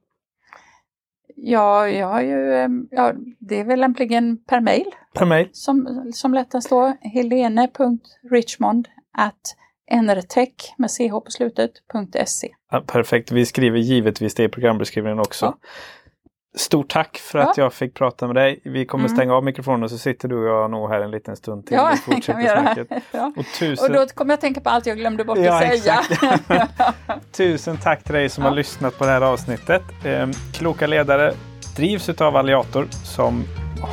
Ja, 1.37 1.88
jag 1.88 2.07
har 2.07 2.22
ju, 2.22 2.55
ehm, 2.55 2.88
ja, 2.90 3.12
det 3.38 3.61
är 3.61 3.64
väl 3.64 3.81
lämpligen 3.81 4.37
per 4.37 4.61
mail. 4.61 4.87
Per 5.14 5.26
mail? 5.26 5.48
Som, 5.53 6.11
som 6.14 6.35
lättast 6.35 6.70
då. 6.70 6.96
helene.richmond 7.00 8.88
at 9.12 9.57
enertech 9.90 10.74
med 10.79 10.90
ch 10.90 11.11
på 11.24 11.31
slutet, 11.31 11.70
.se. 12.26 12.48
Ja, 12.70 12.83
perfekt, 12.87 13.31
vi 13.31 13.46
skriver 13.46 13.79
givetvis 13.79 14.35
det 14.35 14.44
i 14.44 14.48
programbeskrivningen 14.48 15.20
också. 15.20 15.46
Ja. 15.46 15.68
Stort 16.57 16.90
tack 16.90 17.18
för 17.18 17.38
att 17.38 17.57
ja. 17.57 17.62
jag 17.62 17.72
fick 17.72 17.94
prata 17.94 18.26
med 18.26 18.37
dig. 18.37 18.61
Vi 18.64 18.87
kommer 18.87 19.05
mm. 19.05 19.16
stänga 19.16 19.35
av 19.35 19.44
mikrofonen 19.44 19.88
så 19.88 19.98
sitter 19.98 20.29
du 20.29 20.38
och 20.38 20.48
jag 20.48 20.70
nog 20.70 20.88
här 20.88 21.00
en 21.00 21.11
liten 21.11 21.37
stund 21.37 21.66
till. 21.66 21.76
Ja, 21.76 21.92
vi 21.92 21.96
fortsätter 22.14 22.62
snacket. 22.62 23.05
Ja. 23.12 23.33
Och, 23.37 23.44
tusen... 23.59 23.87
och 23.87 23.96
då 23.96 24.07
kommer 24.14 24.33
jag 24.33 24.40
tänka 24.40 24.61
på 24.61 24.70
allt 24.70 24.87
jag 24.87 24.96
glömde 24.96 25.24
bort 25.24 25.38
ja, 25.38 25.64
att 25.64 25.79
säga. 25.79 26.00
tusen 27.33 27.76
tack 27.76 28.05
till 28.05 28.14
dig 28.14 28.29
som 28.29 28.44
har 28.44 28.50
lyssnat 28.50 28.98
på 28.98 29.05
det 29.05 29.11
här 29.11 29.20
avsnittet. 29.20 29.83
Ehm, 30.05 30.33
kloka 30.53 30.87
ledare 30.87 31.35
drivs 31.76 32.09
av 32.09 32.37
Alliator 32.37 32.88
som 32.90 33.44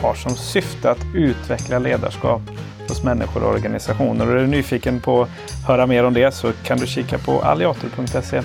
har 0.01 0.13
som 0.13 0.35
syfte 0.35 0.91
att 0.91 1.05
utveckla 1.15 1.79
ledarskap 1.79 2.41
hos 2.89 3.03
människor 3.03 3.43
och 3.43 3.49
organisationer. 3.49 4.27
Och 4.27 4.31
är 4.31 4.37
du 4.37 4.47
nyfiken 4.47 4.99
på 4.99 5.21
att 5.21 5.29
höra 5.67 5.87
mer 5.87 6.03
om 6.03 6.13
det 6.13 6.33
så 6.33 6.51
kan 6.63 6.77
du 6.77 6.87
kika 6.87 7.17
på 7.17 7.41
alliator.se. 7.41 8.41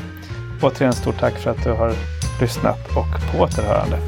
Återigen 0.63 0.93
stort 0.93 1.19
tack 1.19 1.39
för 1.39 1.51
att 1.51 1.65
du 1.65 1.73
har 1.73 1.95
lyssnat 2.41 2.89
och 2.89 3.33
på 3.33 3.43
återhörande. 3.43 3.99